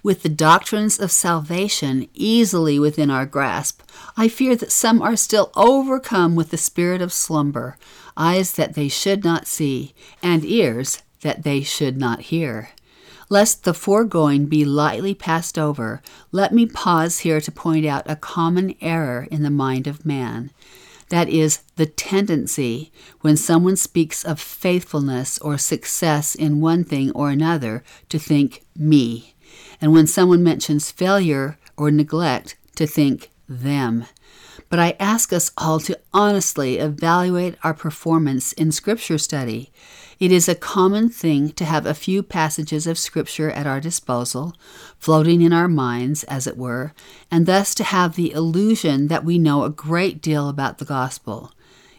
with 0.03 0.23
the 0.23 0.29
doctrines 0.29 0.99
of 0.99 1.11
salvation 1.11 2.09
easily 2.15 2.79
within 2.79 3.11
our 3.11 3.27
grasp, 3.27 3.83
I 4.17 4.29
fear 4.29 4.55
that 4.57 4.73
some 4.73 5.03
are 5.03 5.17
still 5.17 5.51
overcome 5.57 6.35
with 6.35 6.51
the 6.51 6.57
spirit 6.57 7.03
of 7.03 7.13
slumber, 7.13 7.77
eyes 8.17 8.53
that 8.53 8.75
they 8.75 8.89
should 8.89 9.25
not 9.25 9.47
see, 9.47 9.95
and 10.23 10.45
ears 10.45 11.03
that 11.23 11.43
they 11.43 11.63
should 11.63 11.97
not 11.97 12.21
hear. 12.23 12.71
Lest 13.29 13.65
the 13.65 13.75
foregoing 13.75 14.47
be 14.47 14.65
lightly 14.65 15.15
passed 15.15 15.59
over, 15.59 16.01
let 16.33 16.55
me 16.55 16.65
pause 16.65 17.21
here 17.21 17.41
to 17.41 17.53
point 17.53 17.85
out 17.85 18.11
a 18.11 18.17
common 18.17 18.75
error 18.81 19.29
in 19.31 19.43
the 19.43 19.51
mind 19.51 19.87
of 19.87 20.07
man. 20.07 20.51
That 21.11 21.29
is, 21.29 21.59
the 21.77 21.87
tendency, 21.87 22.93
when 23.21 23.37
someone 23.37 23.77
speaks 23.77 24.25
of 24.25 24.41
faithfulness 24.41 25.39
or 25.39 25.59
success 25.59 26.35
in 26.35 26.61
one 26.61 26.85
thing 26.85 27.11
or 27.13 27.31
another, 27.31 27.83
to 28.11 28.19
think 28.19 28.65
me 28.77 29.35
and 29.81 29.93
when 29.93 30.07
someone 30.07 30.43
mentions 30.43 30.91
failure 30.91 31.59
or 31.77 31.91
neglect, 31.91 32.57
to 32.75 32.87
think 32.87 33.31
them. 33.49 34.05
But 34.69 34.79
I 34.79 34.97
ask 35.01 35.33
us 35.33 35.51
all 35.57 35.81
to 35.81 35.99
honestly 36.13 36.79
evaluate 36.79 37.57
our 37.65 37.75
performance 37.75 38.53
in 38.53 38.71
Scripture 38.71 39.19
study. 39.19 39.73
It 40.21 40.31
is 40.31 40.49
a 40.49 40.55
common 40.55 41.09
thing 41.09 41.51
to 41.53 41.65
have 41.65 41.87
a 41.87 41.95
few 41.95 42.23
passages 42.23 42.87
of 42.87 42.99
Scripture 42.99 43.51
at 43.51 43.67
our 43.67 43.81
disposal, 43.81 44.55
floating 44.99 45.41
in 45.41 45.53
our 45.53 45.69
minds, 45.69 46.23
as 46.25 46.47
it 46.47 46.59
were, 46.59 46.93
and 47.31 47.47
thus 47.47 47.75
to 47.77 47.85
have 47.85 48.15
the 48.15 48.33
illusion 48.33 49.09
that 49.09 49.25
we 49.25 49.39
know 49.39 49.65
a 49.65 49.71
great 49.71 50.21
deal 50.21 50.49
about 50.49 50.79
the 50.79 50.85
gospel. 50.85 51.53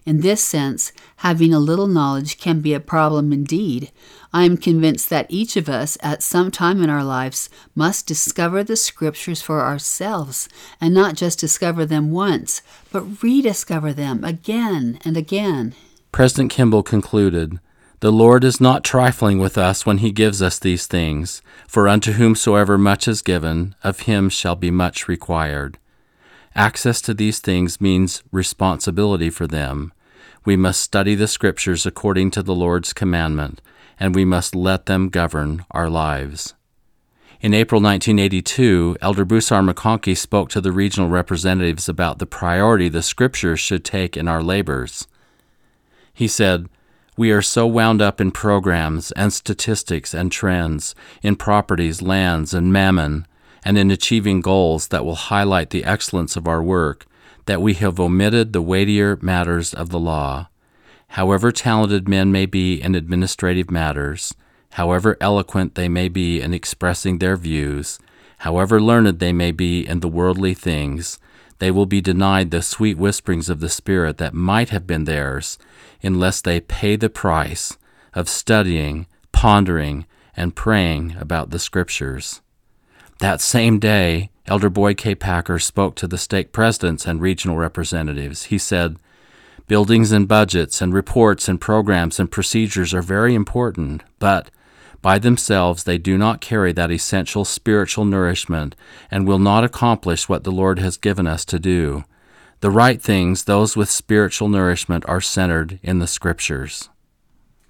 In 0.05 0.21
this 0.21 0.43
sense, 0.43 0.91
having 1.17 1.53
a 1.53 1.59
little 1.59 1.87
knowledge 1.87 2.39
can 2.39 2.61
be 2.61 2.73
a 2.73 2.79
problem 2.79 3.31
indeed. 3.31 3.91
I 4.31 4.43
am 4.43 4.57
convinced 4.57 5.09
that 5.09 5.25
each 5.29 5.57
of 5.57 5.67
us, 5.67 5.97
at 6.01 6.23
some 6.23 6.51
time 6.51 6.83
in 6.83 6.89
our 6.89 7.03
lives, 7.03 7.49
must 7.75 8.07
discover 8.07 8.63
the 8.63 8.75
Scriptures 8.75 9.41
for 9.41 9.61
ourselves, 9.61 10.47
and 10.79 10.93
not 10.93 11.15
just 11.15 11.39
discover 11.39 11.85
them 11.85 12.11
once, 12.11 12.61
but 12.91 13.23
rediscover 13.23 13.91
them 13.93 14.23
again 14.23 14.99
and 15.03 15.17
again. 15.17 15.73
President 16.11 16.51
Kimball 16.51 16.83
concluded 16.83 17.59
The 17.99 18.11
Lord 18.11 18.43
is 18.43 18.61
not 18.61 18.83
trifling 18.83 19.39
with 19.39 19.57
us 19.57 19.85
when 19.85 19.99
he 19.99 20.11
gives 20.11 20.41
us 20.41 20.59
these 20.59 20.87
things, 20.87 21.41
for 21.67 21.87
unto 21.87 22.13
whomsoever 22.13 22.77
much 22.77 23.07
is 23.07 23.21
given, 23.21 23.75
of 23.83 24.01
him 24.01 24.29
shall 24.29 24.55
be 24.55 24.71
much 24.71 25.07
required. 25.07 25.77
Access 26.55 27.01
to 27.01 27.13
these 27.13 27.39
things 27.39 27.79
means 27.79 28.23
responsibility 28.31 29.29
for 29.29 29.47
them. 29.47 29.93
We 30.45 30.55
must 30.55 30.81
study 30.81 31.15
the 31.15 31.27
Scriptures 31.27 31.85
according 31.85 32.31
to 32.31 32.43
the 32.43 32.55
Lord's 32.55 32.93
commandment, 32.93 33.61
and 33.99 34.15
we 34.15 34.25
must 34.25 34.55
let 34.55 34.85
them 34.85 35.09
govern 35.09 35.65
our 35.71 35.89
lives. 35.89 36.55
In 37.41 37.53
April 37.53 37.81
1982, 37.81 38.97
Elder 39.01 39.21
R. 39.21 39.27
McConkie 39.27 40.17
spoke 40.17 40.49
to 40.49 40.59
the 40.59 40.73
regional 40.73 41.07
representatives 41.07 41.87
about 41.87 42.19
the 42.19 42.25
priority 42.25 42.89
the 42.89 43.01
Scriptures 43.01 43.59
should 43.59 43.85
take 43.85 44.17
in 44.17 44.27
our 44.27 44.43
labors. 44.43 45.07
He 46.13 46.27
said, 46.27 46.67
We 47.15 47.31
are 47.31 47.41
so 47.41 47.65
wound 47.65 48.01
up 48.01 48.19
in 48.19 48.31
programs 48.31 49.13
and 49.13 49.31
statistics 49.31 50.13
and 50.13 50.31
trends, 50.31 50.95
in 51.21 51.37
properties, 51.37 52.01
lands, 52.01 52.53
and 52.53 52.73
mammon, 52.73 53.25
and 53.63 53.77
in 53.77 53.91
achieving 53.91 54.41
goals 54.41 54.87
that 54.87 55.05
will 55.05 55.15
highlight 55.15 55.69
the 55.69 55.83
excellence 55.83 56.35
of 56.35 56.47
our 56.47 56.61
work 56.63 57.05
that 57.45 57.61
we 57.61 57.73
have 57.73 57.99
omitted 57.99 58.53
the 58.53 58.61
weightier 58.61 59.17
matters 59.21 59.73
of 59.73 59.89
the 59.89 59.99
law. 59.99 60.47
However 61.09 61.51
talented 61.51 62.07
men 62.07 62.31
may 62.31 62.45
be 62.45 62.79
in 62.81 62.93
administrative 62.93 63.71
matters, 63.71 64.33
however 64.73 65.17
eloquent 65.19 65.75
they 65.75 65.89
may 65.89 66.07
be 66.09 66.41
in 66.41 66.53
expressing 66.53 67.17
their 67.17 67.35
views, 67.35 67.97
however 68.39 68.79
learned 68.79 69.19
they 69.19 69.33
may 69.33 69.51
be 69.51 69.85
in 69.85 70.01
the 70.01 70.07
worldly 70.07 70.53
things, 70.53 71.17
they 71.57 71.71
will 71.71 71.85
be 71.85 72.01
denied 72.01 72.51
the 72.51 72.61
sweet 72.61 72.97
whisperings 72.97 73.49
of 73.49 73.59
the 73.59 73.69
Spirit 73.69 74.17
that 74.17 74.33
might 74.33 74.69
have 74.69 74.87
been 74.87 75.05
theirs 75.05 75.57
unless 76.01 76.41
they 76.41 76.61
pay 76.61 76.95
the 76.95 77.09
price 77.09 77.77
of 78.13 78.29
studying, 78.29 79.07
pondering, 79.31 80.05
and 80.37 80.55
praying 80.55 81.15
about 81.19 81.49
the 81.49 81.59
Scriptures. 81.59 82.41
That 83.19 83.41
same 83.41 83.79
day, 83.79 84.29
Elder 84.47 84.69
Boyd 84.69 84.97
K. 84.97 85.13
Packer 85.13 85.59
spoke 85.59 85.95
to 85.95 86.07
the 86.07 86.17
stake 86.17 86.51
presidents 86.51 87.05
and 87.05 87.21
regional 87.21 87.57
representatives. 87.57 88.45
He 88.45 88.57
said, 88.57 88.97
Buildings 89.67 90.11
and 90.11 90.27
budgets 90.27 90.81
and 90.81 90.93
reports 90.93 91.47
and 91.47 91.61
programs 91.61 92.19
and 92.19 92.31
procedures 92.31 92.93
are 92.93 93.01
very 93.01 93.35
important, 93.35 94.03
but 94.19 94.49
By 95.01 95.17
themselves, 95.17 95.83
they 95.83 95.97
do 95.97 96.17
not 96.17 96.41
carry 96.41 96.73
that 96.73 96.91
essential 96.91 97.45
spiritual 97.45 98.05
nourishment 98.05 98.75
and 99.09 99.27
will 99.27 99.39
not 99.39 99.63
accomplish 99.63 100.27
what 100.27 100.43
the 100.43 100.51
Lord 100.51 100.79
has 100.79 100.97
given 100.97 101.25
us 101.25 101.45
to 101.45 101.59
do. 101.59 102.03
The 102.59 102.71
right 102.71 103.01
things, 103.01 103.45
those 103.45 103.77
with 103.77 103.89
spiritual 103.89 104.49
nourishment, 104.49 105.05
are 105.07 105.21
centered 105.21 105.79
in 105.81 105.99
the 105.99 106.07
Scriptures. 106.07 106.89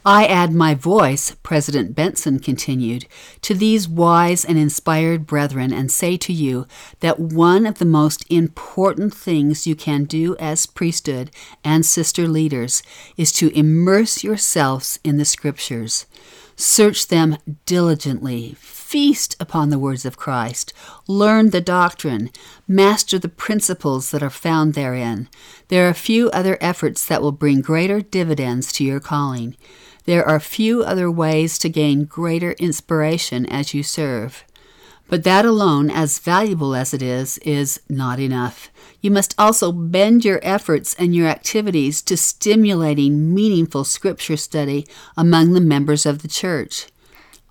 I 0.06 0.26
add 0.26 0.54
my 0.54 0.76
voice, 0.76 1.36
President 1.44 1.94
Benson 1.94 2.40
continued, 2.40 3.06
to 3.42 3.54
these 3.54 3.90
wise 3.90 4.46
and 4.46 4.58
inspired 4.58 5.28
brethren 5.28 5.74
and 5.74 5.92
say 5.92 6.16
to 6.16 6.32
you 6.32 6.68
that 7.02 7.20
one 7.20 7.66
of 7.66 7.80
the 7.80 7.86
most 7.86 8.24
important 8.32 9.14
things 9.14 9.68
you 9.68 9.76
can 9.76 10.06
do 10.06 10.38
as 10.38 10.66
priesthood 10.66 11.32
and 11.66 11.86
sister 11.86 12.30
leaders 12.30 12.82
is 13.18 13.34
to 13.34 13.54
immerse 13.58 14.24
yourselves 14.24 15.00
in 15.04 15.18
the 15.18 15.26
Scriptures. 15.26 16.06
Search 16.56 17.08
them 17.08 17.38
diligently, 17.66 18.56
feast 18.58 19.36
upon 19.38 19.70
the 19.70 19.80
words 19.80 20.06
of 20.06 20.18
Christ, 20.18 20.72
learn 21.08 21.50
the 21.50 21.62
doctrine, 21.62 22.30
master 22.68 23.20
the 23.20 23.28
principles 23.28 24.12
that 24.12 24.24
are 24.24 24.30
found 24.30 24.76
therein. 24.76 25.28
There 25.68 25.90
are 25.90 25.94
few 25.94 26.30
other 26.32 26.58
efforts 26.62 27.06
that 27.06 27.22
will 27.22 27.34
bring 27.34 27.60
greater 27.60 28.02
dividends 28.02 28.72
to 28.74 28.86
your 28.86 29.02
calling. 29.02 29.58
There 30.06 30.28
are 30.28 30.40
few 30.40 30.84
other 30.84 31.10
ways 31.12 31.58
to 31.60 31.70
gain 31.70 32.06
greater 32.06 32.54
inspiration 32.54 33.46
as 33.46 33.74
you 33.74 33.84
serve. 33.84 34.44
But 35.10 35.24
that 35.24 35.44
alone, 35.44 35.90
as 35.90 36.20
valuable 36.20 36.76
as 36.76 36.94
it 36.94 37.02
is, 37.02 37.40
is 37.40 37.80
not 37.90 38.20
enough. 38.20 38.70
You 39.02 39.10
must 39.10 39.34
also 39.40 39.72
bend 39.72 40.24
your 40.24 40.40
efforts 40.44 40.96
and 41.00 41.16
your 41.16 41.28
activities 41.28 42.02
to 42.04 42.16
stimulating 42.16 43.34
meaningful 43.34 43.84
scripture 43.84 44.38
study 44.38 44.86
among 45.18 45.54
the 45.54 45.62
members 45.62 46.06
of 46.06 46.22
the 46.22 46.28
church. 46.28 46.88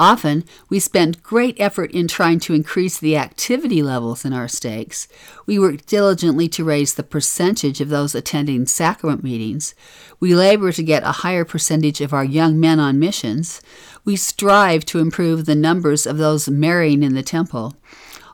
Often, 0.00 0.44
we 0.68 0.78
spend 0.78 1.24
great 1.24 1.58
effort 1.58 1.90
in 1.90 2.06
trying 2.06 2.38
to 2.40 2.54
increase 2.54 2.98
the 2.98 3.16
activity 3.16 3.82
levels 3.82 4.24
in 4.24 4.32
our 4.32 4.46
stakes. 4.46 5.08
We 5.44 5.58
work 5.58 5.86
diligently 5.86 6.46
to 6.50 6.62
raise 6.62 6.94
the 6.94 7.02
percentage 7.02 7.80
of 7.80 7.88
those 7.88 8.14
attending 8.14 8.66
sacrament 8.66 9.24
meetings. 9.24 9.74
We 10.20 10.36
labor 10.36 10.70
to 10.70 10.82
get 10.84 11.02
a 11.02 11.22
higher 11.22 11.44
percentage 11.44 12.00
of 12.00 12.12
our 12.12 12.24
young 12.24 12.60
men 12.60 12.78
on 12.78 13.00
missions. 13.00 13.60
We 14.04 14.14
strive 14.14 14.84
to 14.86 15.00
improve 15.00 15.46
the 15.46 15.56
numbers 15.56 16.06
of 16.06 16.16
those 16.16 16.48
marrying 16.48 17.02
in 17.02 17.14
the 17.14 17.22
temple. 17.24 17.74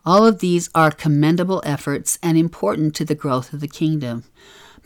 All 0.05 0.27
of 0.27 0.41
these 0.41 0.69
are 0.75 0.91
commendable 0.91 1.63
efforts 1.65 2.19
and 2.23 2.37
important 2.37 2.95
to 2.97 3.07
the 3.07 3.15
growth 3.15 3.55
of 3.55 3.61
the 3.61 3.69
kingdom. 3.69 4.25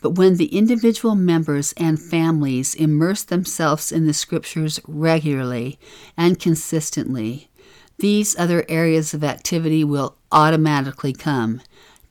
But 0.00 0.10
when 0.10 0.36
the 0.36 0.56
individual 0.56 1.14
members 1.14 1.74
and 1.76 2.00
families 2.00 2.74
immerse 2.74 3.22
themselves 3.24 3.90
in 3.90 4.06
the 4.06 4.14
scriptures 4.14 4.80
regularly 4.86 5.78
and 6.16 6.38
consistently, 6.38 7.48
these 7.98 8.38
other 8.38 8.64
areas 8.68 9.12
of 9.12 9.24
activity 9.24 9.82
will 9.82 10.16
automatically 10.30 11.12
come. 11.12 11.60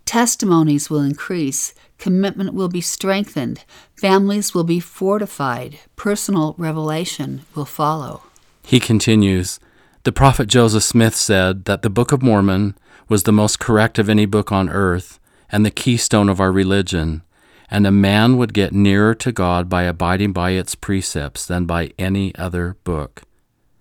Testimonies 0.06 0.90
will 0.90 1.02
increase, 1.02 1.74
commitment 1.98 2.54
will 2.54 2.70
be 2.70 2.82
strengthened, 2.82 3.64
families 3.96 4.54
will 4.54 4.64
be 4.64 4.80
fortified, 4.80 5.80
personal 5.96 6.56
revelation 6.58 7.42
will 7.56 7.66
follow. 7.66 8.24
He 8.64 8.80
continues 8.80 9.60
The 10.04 10.12
prophet 10.12 10.48
Joseph 10.48 10.84
Smith 10.84 11.16
said 11.16 11.66
that 11.66 11.82
the 11.82 11.90
Book 11.90 12.12
of 12.12 12.22
Mormon 12.22 12.78
was 13.10 13.24
the 13.24 13.32
most 13.32 13.60
correct 13.60 13.98
of 13.98 14.10
any 14.10 14.26
book 14.26 14.52
on 14.52 14.70
earth 14.70 15.20
and 15.50 15.66
the 15.66 15.72
keystone 15.72 16.28
of 16.28 16.42
our 16.42 16.52
religion, 16.52 17.22
and 17.70 17.86
a 17.86 17.92
man 17.92 18.38
would 18.38 18.54
get 18.54 18.74
nearer 18.74 19.14
to 19.16 19.32
God 19.32 19.70
by 19.70 19.84
abiding 19.84 20.34
by 20.34 20.52
its 20.52 20.76
precepts 20.76 21.46
than 21.46 21.66
by 21.66 21.92
any 22.00 22.34
other 22.36 22.78
book. 22.84 23.24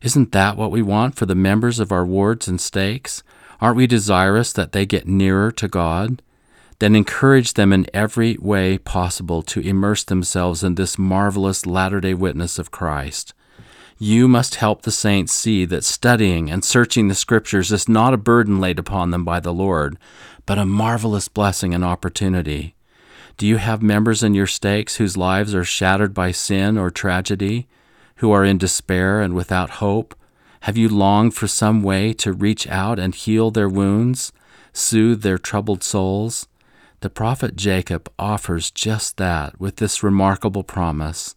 Isn't 0.02 0.32
that 0.32 0.56
what 0.56 0.70
we 0.70 0.82
want 0.82 1.16
for 1.16 1.26
the 1.26 1.34
members 1.34 1.80
of 1.80 1.92
our 1.92 2.04
wards 2.04 2.48
and 2.48 2.60
stakes? 2.60 3.22
Aren't 3.60 3.76
we 3.76 3.86
desirous 3.86 4.52
that 4.52 4.72
they 4.72 4.86
get 4.86 5.08
nearer 5.08 5.50
to 5.52 5.68
God? 5.68 6.22
Then 6.78 6.94
encourage 6.94 7.54
them 7.54 7.72
in 7.72 7.86
every 7.94 8.36
way 8.36 8.76
possible 8.76 9.42
to 9.42 9.60
immerse 9.60 10.04
themselves 10.04 10.62
in 10.62 10.74
this 10.74 10.98
marvelous 10.98 11.64
latter 11.64 12.00
day 12.00 12.12
witness 12.12 12.58
of 12.58 12.70
Christ. 12.70 13.32
You 13.98 14.28
must 14.28 14.56
help 14.56 14.82
the 14.82 14.90
saints 14.90 15.32
see 15.32 15.64
that 15.64 15.82
studying 15.82 16.50
and 16.50 16.62
searching 16.62 17.08
the 17.08 17.14
Scriptures 17.14 17.72
is 17.72 17.88
not 17.88 18.12
a 18.12 18.18
burden 18.18 18.60
laid 18.60 18.78
upon 18.78 19.10
them 19.10 19.24
by 19.24 19.40
the 19.40 19.54
Lord, 19.54 19.96
but 20.44 20.58
a 20.58 20.66
marvelous 20.66 21.28
blessing 21.28 21.72
and 21.72 21.82
opportunity. 21.82 22.75
Do 23.36 23.46
you 23.46 23.58
have 23.58 23.82
members 23.82 24.22
in 24.22 24.32
your 24.32 24.46
stakes 24.46 24.96
whose 24.96 25.16
lives 25.16 25.54
are 25.54 25.64
shattered 25.64 26.14
by 26.14 26.30
sin 26.30 26.78
or 26.78 26.90
tragedy, 26.90 27.66
who 28.16 28.32
are 28.32 28.46
in 28.46 28.56
despair 28.56 29.20
and 29.20 29.34
without 29.34 29.70
hope? 29.70 30.14
Have 30.60 30.78
you 30.78 30.88
longed 30.88 31.34
for 31.34 31.46
some 31.46 31.82
way 31.82 32.14
to 32.14 32.32
reach 32.32 32.66
out 32.66 32.98
and 32.98 33.14
heal 33.14 33.50
their 33.50 33.68
wounds, 33.68 34.32
soothe 34.72 35.20
their 35.20 35.36
troubled 35.36 35.84
souls? 35.84 36.48
The 37.00 37.10
prophet 37.10 37.56
Jacob 37.56 38.10
offers 38.18 38.70
just 38.70 39.18
that 39.18 39.60
with 39.60 39.76
this 39.76 40.02
remarkable 40.02 40.64
promise. 40.64 41.34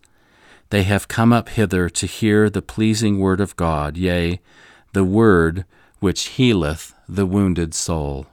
They 0.69 0.83
have 0.83 1.09
come 1.09 1.33
up 1.33 1.49
hither 1.49 1.89
to 1.89 2.05
hear 2.05 2.49
the 2.49 2.61
pleasing 2.61 3.19
word 3.19 3.41
of 3.41 3.57
God, 3.57 3.97
yea, 3.97 4.39
the 4.93 5.03
word 5.03 5.65
which 5.99 6.27
healeth 6.27 6.93
the 7.09 7.25
wounded 7.25 7.73
soul. 7.73 8.27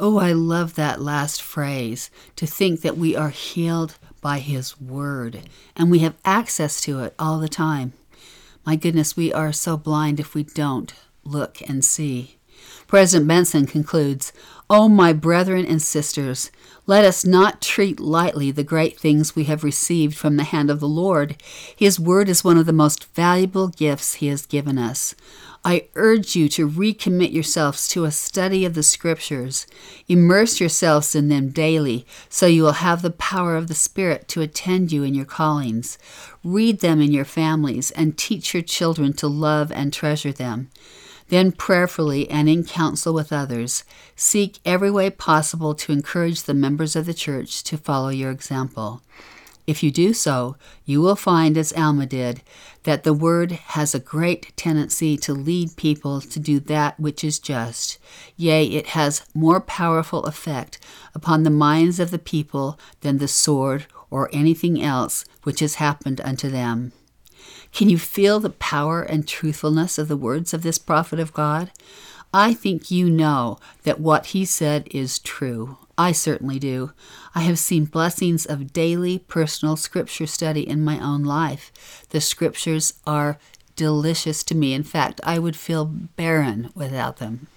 Oh, 0.00 0.18
I 0.18 0.32
love 0.32 0.76
that 0.76 1.00
last 1.00 1.42
phrase 1.42 2.08
to 2.36 2.46
think 2.46 2.82
that 2.82 2.96
we 2.96 3.16
are 3.16 3.30
healed 3.30 3.98
by 4.20 4.38
His 4.38 4.80
Word 4.80 5.48
and 5.74 5.90
we 5.90 5.98
have 6.00 6.14
access 6.24 6.80
to 6.82 7.00
it 7.00 7.14
all 7.18 7.40
the 7.40 7.48
time. 7.48 7.94
My 8.64 8.76
goodness, 8.76 9.16
we 9.16 9.32
are 9.32 9.52
so 9.52 9.76
blind 9.76 10.20
if 10.20 10.36
we 10.36 10.44
don't 10.44 10.94
look 11.24 11.60
and 11.68 11.84
see. 11.84 12.36
President 12.86 13.26
Benson 13.26 13.66
concludes 13.66 14.32
Oh, 14.70 14.88
my 14.88 15.12
brethren 15.12 15.66
and 15.66 15.82
sisters, 15.82 16.52
let 16.86 17.04
us 17.04 17.24
not 17.24 17.60
treat 17.60 17.98
lightly 17.98 18.50
the 18.52 18.62
great 18.62 19.00
things 19.00 19.34
we 19.34 19.44
have 19.44 19.64
received 19.64 20.16
from 20.16 20.36
the 20.36 20.44
hand 20.44 20.70
of 20.70 20.78
the 20.78 20.88
Lord. 20.88 21.42
His 21.74 21.98
word 21.98 22.28
is 22.28 22.44
one 22.44 22.56
of 22.56 22.66
the 22.66 22.72
most 22.72 23.12
valuable 23.14 23.68
gifts 23.68 24.14
He 24.14 24.28
has 24.28 24.46
given 24.46 24.78
us. 24.78 25.14
I 25.68 25.88
urge 25.96 26.34
you 26.34 26.48
to 26.48 26.66
recommit 26.66 27.34
yourselves 27.34 27.88
to 27.88 28.06
a 28.06 28.10
study 28.10 28.64
of 28.64 28.72
the 28.72 28.82
Scriptures. 28.82 29.66
Immerse 30.08 30.60
yourselves 30.60 31.14
in 31.14 31.28
them 31.28 31.50
daily, 31.50 32.06
so 32.30 32.46
you 32.46 32.62
will 32.62 32.80
have 32.80 33.02
the 33.02 33.10
power 33.10 33.54
of 33.54 33.66
the 33.68 33.74
Spirit 33.74 34.28
to 34.28 34.40
attend 34.40 34.92
you 34.92 35.02
in 35.02 35.14
your 35.14 35.26
callings. 35.26 35.98
Read 36.42 36.80
them 36.80 37.02
in 37.02 37.12
your 37.12 37.26
families 37.26 37.90
and 37.90 38.16
teach 38.16 38.54
your 38.54 38.62
children 38.62 39.12
to 39.12 39.28
love 39.28 39.70
and 39.70 39.92
treasure 39.92 40.32
them. 40.32 40.70
Then, 41.28 41.52
prayerfully 41.52 42.30
and 42.30 42.48
in 42.48 42.64
counsel 42.64 43.12
with 43.12 43.30
others, 43.30 43.84
seek 44.16 44.60
every 44.64 44.90
way 44.90 45.10
possible 45.10 45.74
to 45.74 45.92
encourage 45.92 46.44
the 46.44 46.54
members 46.54 46.96
of 46.96 47.04
the 47.04 47.12
church 47.12 47.62
to 47.64 47.76
follow 47.76 48.08
your 48.08 48.30
example. 48.30 49.02
If 49.68 49.82
you 49.82 49.90
do 49.90 50.14
so, 50.14 50.56
you 50.86 51.02
will 51.02 51.14
find, 51.14 51.58
as 51.58 51.74
Alma 51.74 52.06
did, 52.06 52.40
that 52.84 53.02
the 53.02 53.12
Word 53.12 53.52
has 53.52 53.94
a 53.94 54.00
great 54.00 54.56
tendency 54.56 55.18
to 55.18 55.34
lead 55.34 55.76
people 55.76 56.22
to 56.22 56.40
do 56.40 56.58
that 56.58 56.98
which 56.98 57.22
is 57.22 57.38
just. 57.38 57.98
Yea, 58.34 58.64
it 58.64 58.86
has 58.88 59.26
more 59.34 59.60
powerful 59.60 60.24
effect 60.24 60.78
upon 61.14 61.42
the 61.42 61.50
minds 61.50 62.00
of 62.00 62.10
the 62.10 62.18
people 62.18 62.80
than 63.02 63.18
the 63.18 63.28
sword 63.28 63.84
or 64.08 64.30
anything 64.32 64.82
else 64.82 65.26
which 65.42 65.60
has 65.60 65.74
happened 65.74 66.22
unto 66.22 66.48
them. 66.48 66.92
Can 67.70 67.90
you 67.90 67.98
feel 67.98 68.40
the 68.40 68.48
power 68.48 69.02
and 69.02 69.28
truthfulness 69.28 69.98
of 69.98 70.08
the 70.08 70.16
words 70.16 70.54
of 70.54 70.62
this 70.62 70.78
prophet 70.78 71.20
of 71.20 71.34
God? 71.34 71.70
I 72.32 72.54
think 72.54 72.90
you 72.90 73.10
know 73.10 73.58
that 73.82 74.00
what 74.00 74.26
he 74.26 74.46
said 74.46 74.88
is 74.92 75.18
true. 75.18 75.76
I 75.98 76.12
certainly 76.12 76.58
do. 76.58 76.92
I 77.34 77.40
have 77.40 77.58
seen 77.58 77.84
blessings 77.84 78.46
of 78.46 78.72
daily 78.72 79.18
personal 79.18 79.76
scripture 79.76 80.26
study 80.26 80.66
in 80.66 80.82
my 80.82 80.98
own 80.98 81.24
life. 81.24 82.06
The 82.10 82.20
scriptures 82.20 82.94
are 83.06 83.38
delicious 83.76 84.42
to 84.44 84.54
me. 84.54 84.72
In 84.72 84.84
fact, 84.84 85.20
I 85.24 85.38
would 85.38 85.56
feel 85.56 85.84
barren 85.84 86.70
without 86.74 87.18
them. 87.18 87.48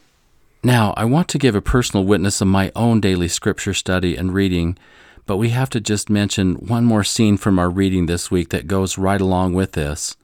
Now, 0.63 0.93
I 0.97 1.05
want 1.05 1.29
to 1.29 1.39
give 1.39 1.55
a 1.55 1.61
personal 1.61 2.03
witness 2.03 2.41
of 2.41 2.47
my 2.47 2.71
own 2.75 2.99
daily 2.99 3.29
scripture 3.29 3.73
study 3.73 4.17
and 4.17 4.33
reading 4.33 4.77
but 5.25 5.37
we 5.37 5.49
have 5.49 5.69
to 5.69 5.79
just 5.79 6.09
mention 6.09 6.55
one 6.55 6.85
more 6.85 7.03
scene 7.03 7.37
from 7.37 7.59
our 7.59 7.69
reading 7.69 8.05
this 8.05 8.31
week 8.31 8.49
that 8.49 8.67
goes 8.67 8.97
right 8.97 9.21
along 9.21 9.53
with 9.53 9.73
this. 9.73 10.17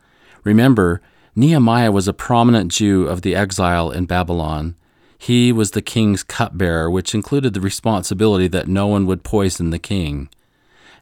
Remember, 0.44 1.02
Nehemiah 1.36 1.92
was 1.92 2.08
a 2.08 2.14
prominent 2.14 2.72
Jew 2.72 3.08
of 3.08 3.22
the 3.22 3.36
exile 3.36 3.92
in 3.92 4.06
Babylon. 4.06 4.76
He 5.18 5.52
was 5.52 5.72
the 5.72 5.82
king's 5.82 6.24
cupbearer, 6.24 6.90
which 6.90 7.16
included 7.16 7.54
the 7.54 7.62
responsibility 7.62 8.48
that 8.50 8.68
no 8.68 8.88
one 8.88 9.06
would 9.08 9.24
poison 9.24 9.72
the 9.72 9.80
king. 9.80 10.30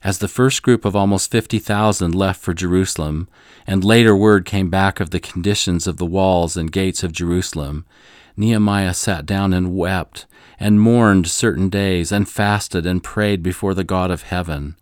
As 0.03 0.19
the 0.19 0.27
first 0.27 0.61
group 0.61 0.85
of 0.85 0.95
almost 0.95 1.31
50,000 1.31 2.13
left 2.13 2.41
for 2.41 2.53
Jerusalem, 2.53 3.27
and 3.65 3.83
later 3.83 4.15
word 4.15 4.45
came 4.45 4.69
back 4.69 4.99
of 4.99 5.09
the 5.09 5.19
conditions 5.19 5.87
of 5.87 5.97
the 5.97 6.05
walls 6.05 6.55
and 6.55 6.71
gates 6.71 7.03
of 7.03 7.11
Jerusalem, 7.11 7.85
Nehemiah 8.37 8.93
sat 8.93 9.25
down 9.25 9.53
and 9.53 9.75
wept, 9.75 10.25
and 10.59 10.79
mourned 10.79 11.27
certain 11.27 11.69
days, 11.69 12.11
and 12.11 12.29
fasted 12.29 12.85
and 12.85 13.03
prayed 13.03 13.41
before 13.41 13.73
the 13.73 13.83
God 13.83 14.11
of 14.11 14.23
heaven. 14.23 14.75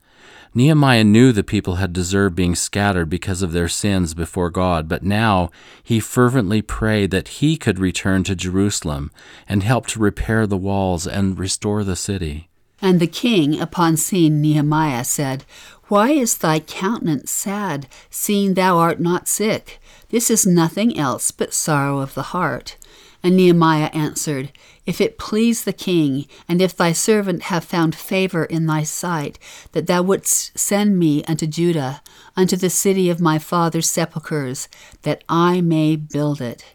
Nehemiah 0.56 1.04
knew 1.04 1.32
the 1.32 1.44
people 1.44 1.76
had 1.76 1.94
deserved 1.94 2.36
being 2.36 2.54
scattered 2.54 3.10
because 3.10 3.42
of 3.42 3.54
their 3.54 3.68
sins 3.68 4.14
before 4.14 4.52
God, 4.52 4.88
but 4.88 5.02
now 5.02 5.50
he 5.82 6.00
fervently 6.00 6.62
prayed 6.62 7.10
that 7.10 7.40
he 7.40 7.58
could 7.58 7.80
return 7.80 8.24
to 8.26 8.36
Jerusalem 8.36 9.12
and 9.50 9.64
help 9.64 9.88
to 9.88 10.00
repair 10.00 10.46
the 10.46 10.58
walls 10.58 11.08
and 11.08 11.40
restore 11.40 11.84
the 11.84 11.96
city. 11.96 12.50
And 12.84 13.00
the 13.00 13.08
king, 13.08 13.60
upon 13.60 13.98
seeing 13.98 14.42
Nehemiah, 14.42 15.06
said, 15.06 15.44
Why 15.86 16.12
is 16.12 16.38
thy 16.38 16.60
countenance 16.60 17.32
sad, 17.32 17.88
seeing 18.12 18.54
thou 18.54 18.78
art 18.78 19.00
not 19.00 19.28
sick? 19.28 19.80
This 20.10 20.30
is 20.30 20.46
nothing 20.46 21.00
else 21.00 21.32
but 21.32 21.54
sorrow 21.54 22.00
of 22.00 22.14
the 22.14 22.34
heart. 22.34 22.78
And 23.24 23.38
Nehemiah 23.38 23.90
answered, 23.94 24.52
If 24.86 25.00
it 25.00 25.18
please 25.18 25.64
the 25.64 25.72
king, 25.72 26.28
and 26.48 26.62
if 26.62 26.76
thy 26.76 26.92
servant 26.92 27.44
have 27.44 27.64
found 27.64 27.96
favor 27.96 28.44
in 28.44 28.66
thy 28.66 28.84
sight, 28.84 29.40
that 29.72 29.88
thou 29.88 30.02
wouldst 30.02 30.60
send 30.60 31.00
me 31.00 31.24
unto 31.24 31.48
Judah, 31.48 32.02
unto 32.36 32.58
the 32.58 32.70
city 32.70 33.10
of 33.10 33.22
my 33.22 33.40
father's 33.40 33.90
sepulchres, 33.90 34.68
that 35.04 35.24
I 35.30 35.62
may 35.62 35.96
build 35.96 36.42
it. 36.42 36.66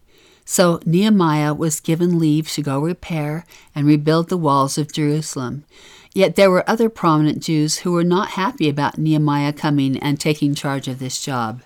So 0.46 0.80
Nehemiah 0.87 1.52
was 1.52 1.80
given 1.80 2.18
leave 2.18 2.48
to 2.52 2.62
go 2.62 2.80
repair 2.80 3.44
and 3.74 3.87
rebuild 3.87 4.30
the 4.30 4.38
walls 4.38 4.78
of 4.78 4.90
Jerusalem. 4.90 5.66
Yet 6.14 6.37
there 6.37 6.50
were 6.50 6.68
other 6.68 6.88
prominent 6.88 7.42
Jews 7.42 7.80
who 7.80 7.92
were 7.92 8.02
not 8.02 8.30
happy 8.30 8.70
about 8.70 8.96
Nehemiah 8.96 9.52
coming 9.52 9.98
and 9.98 10.18
taking 10.18 10.54
charge 10.54 10.88
of 10.88 10.98
this 10.98 11.20
job. 11.20 11.61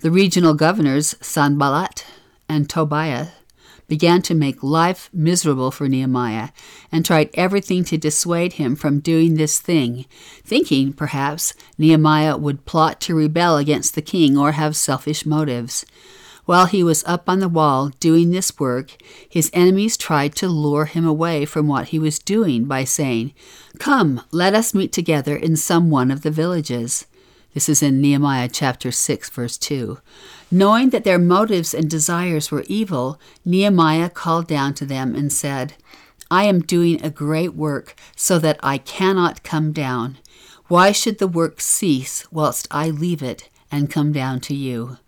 The 0.00 0.10
regional 0.10 0.52
governors, 0.52 1.16
Sanballat 1.22 2.04
and 2.46 2.68
Tobiah, 2.68 3.28
began 3.90 4.22
to 4.22 4.36
make 4.36 4.62
life 4.62 5.10
miserable 5.12 5.72
for 5.72 5.88
Nehemiah 5.88 6.50
and 6.92 7.04
tried 7.04 7.28
everything 7.34 7.82
to 7.84 7.98
dissuade 7.98 8.52
him 8.52 8.76
from 8.76 9.00
doing 9.00 9.34
this 9.34 9.58
thing, 9.58 10.06
thinking, 10.44 10.92
perhaps, 10.92 11.54
Nehemiah 11.76 12.36
would 12.36 12.64
plot 12.66 13.00
to 13.02 13.16
rebel 13.16 13.56
against 13.56 13.96
the 13.96 14.00
king 14.00 14.38
or 14.38 14.52
have 14.52 14.76
selfish 14.76 15.26
motives. 15.26 15.84
While 16.44 16.66
he 16.66 16.84
was 16.84 17.02
up 17.04 17.28
on 17.28 17.40
the 17.40 17.48
wall 17.48 17.88
doing 17.98 18.30
this 18.30 18.56
work, 18.60 18.96
his 19.28 19.50
enemies 19.52 19.96
tried 19.96 20.36
to 20.36 20.48
lure 20.48 20.84
him 20.84 21.04
away 21.04 21.44
from 21.44 21.66
what 21.66 21.88
he 21.88 21.98
was 21.98 22.20
doing 22.20 22.66
by 22.66 22.84
saying, 22.84 23.34
Come, 23.80 24.22
let 24.30 24.54
us 24.54 24.72
meet 24.72 24.92
together 24.92 25.34
in 25.34 25.56
some 25.56 25.90
one 25.90 26.12
of 26.12 26.22
the 26.22 26.30
villages. 26.30 27.06
This 27.54 27.68
is 27.68 27.82
in 27.82 28.00
Nehemiah 28.00 28.48
chapter 28.48 28.92
6, 28.92 29.30
verse 29.30 29.58
2. 29.58 29.98
Knowing 30.50 30.90
that 30.90 31.04
their 31.04 31.18
motives 31.18 31.72
and 31.72 31.88
desires 31.88 32.50
were 32.50 32.64
evil, 32.66 33.20
Nehemiah 33.44 34.10
called 34.10 34.48
down 34.48 34.74
to 34.74 34.84
them 34.84 35.14
and 35.14 35.32
said, 35.32 35.74
I 36.30 36.44
am 36.44 36.60
doing 36.60 37.00
a 37.02 37.10
great 37.10 37.54
work, 37.54 37.94
so 38.16 38.38
that 38.40 38.58
I 38.62 38.78
cannot 38.78 39.42
come 39.44 39.72
down. 39.72 40.18
Why 40.66 40.92
should 40.92 41.18
the 41.18 41.28
work 41.28 41.60
cease 41.60 42.24
whilst 42.32 42.66
I 42.70 42.90
leave 42.90 43.22
it 43.22 43.48
and 43.70 43.90
come 43.90 44.12
down 44.12 44.40
to 44.40 44.54
you? 44.54 44.98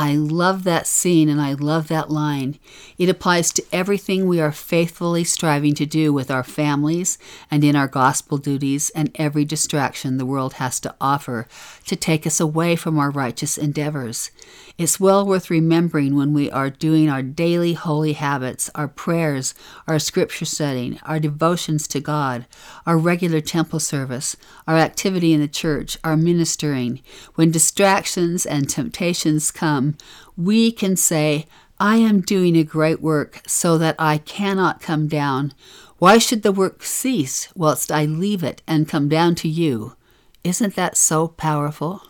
I 0.00 0.14
love 0.14 0.62
that 0.62 0.86
scene 0.86 1.28
and 1.28 1.40
I 1.40 1.54
love 1.54 1.88
that 1.88 2.08
line. 2.08 2.60
It 2.98 3.08
applies 3.08 3.52
to 3.54 3.64
everything 3.72 4.28
we 4.28 4.40
are 4.40 4.52
faithfully 4.52 5.24
striving 5.24 5.74
to 5.74 5.86
do 5.86 6.12
with 6.12 6.30
our 6.30 6.44
families 6.44 7.18
and 7.50 7.64
in 7.64 7.74
our 7.74 7.88
gospel 7.88 8.38
duties 8.38 8.90
and 8.90 9.10
every 9.16 9.44
distraction 9.44 10.16
the 10.16 10.24
world 10.24 10.52
has 10.54 10.78
to 10.80 10.94
offer 11.00 11.48
to 11.86 11.96
take 11.96 12.28
us 12.28 12.38
away 12.38 12.76
from 12.76 12.96
our 12.96 13.10
righteous 13.10 13.58
endeavors. 13.58 14.30
It's 14.78 15.00
well 15.00 15.26
worth 15.26 15.50
remembering 15.50 16.14
when 16.14 16.32
we 16.32 16.48
are 16.52 16.70
doing 16.70 17.10
our 17.10 17.20
daily 17.20 17.72
holy 17.72 18.12
habits, 18.12 18.70
our 18.76 18.86
prayers, 18.86 19.52
our 19.88 19.98
scripture 19.98 20.44
studying, 20.44 21.00
our 21.02 21.18
devotions 21.18 21.88
to 21.88 21.98
God, 21.98 22.46
our 22.86 22.96
regular 22.96 23.40
temple 23.40 23.80
service, 23.80 24.36
our 24.68 24.76
activity 24.76 25.32
in 25.32 25.40
the 25.40 25.48
church, 25.48 25.98
our 26.04 26.16
ministering. 26.16 27.00
When 27.34 27.50
distractions 27.50 28.46
and 28.46 28.70
temptations 28.70 29.50
come, 29.50 29.87
we 30.36 30.72
can 30.72 30.96
say, 30.96 31.46
I 31.80 31.96
am 31.96 32.20
doing 32.20 32.56
a 32.56 32.64
great 32.64 33.00
work 33.00 33.40
so 33.46 33.78
that 33.78 33.94
I 33.98 34.18
cannot 34.18 34.80
come 34.80 35.06
down. 35.06 35.54
Why 35.98 36.18
should 36.18 36.42
the 36.42 36.52
work 36.52 36.82
cease 36.82 37.48
whilst 37.54 37.92
I 37.92 38.04
leave 38.04 38.42
it 38.42 38.62
and 38.66 38.88
come 38.88 39.08
down 39.08 39.34
to 39.36 39.48
you? 39.48 39.94
Isn't 40.42 40.74
that 40.76 40.96
so 40.96 41.28
powerful? 41.28 42.02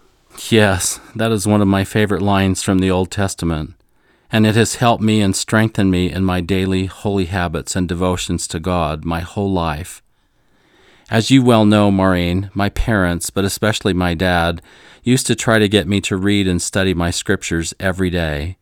Yes, 0.50 1.00
that 1.14 1.32
is 1.32 1.46
one 1.46 1.60
of 1.60 1.68
my 1.68 1.84
favorite 1.84 2.22
lines 2.22 2.62
from 2.62 2.78
the 2.78 2.90
Old 2.90 3.10
Testament, 3.10 3.74
and 4.30 4.46
it 4.46 4.54
has 4.54 4.76
helped 4.76 5.02
me 5.02 5.20
and 5.20 5.34
strengthened 5.34 5.90
me 5.90 6.10
in 6.12 6.24
my 6.24 6.40
daily 6.40 6.86
holy 6.86 7.26
habits 7.26 7.74
and 7.74 7.88
devotions 7.88 8.46
to 8.48 8.60
God 8.60 9.04
my 9.04 9.20
whole 9.20 9.50
life. 9.50 10.02
As 11.10 11.30
you 11.30 11.42
well 11.42 11.64
know, 11.64 11.90
Maureen, 11.90 12.50
my 12.52 12.68
parents, 12.68 13.30
but 13.30 13.44
especially 13.46 13.94
my 13.94 14.12
dad, 14.12 14.60
used 15.02 15.26
to 15.28 15.34
try 15.34 15.58
to 15.58 15.68
get 15.68 15.88
me 15.88 16.02
to 16.02 16.18
read 16.18 16.46
and 16.46 16.60
study 16.60 16.92
my 16.92 17.10
scriptures 17.10 17.72
every 17.80 18.10
day. 18.10 18.58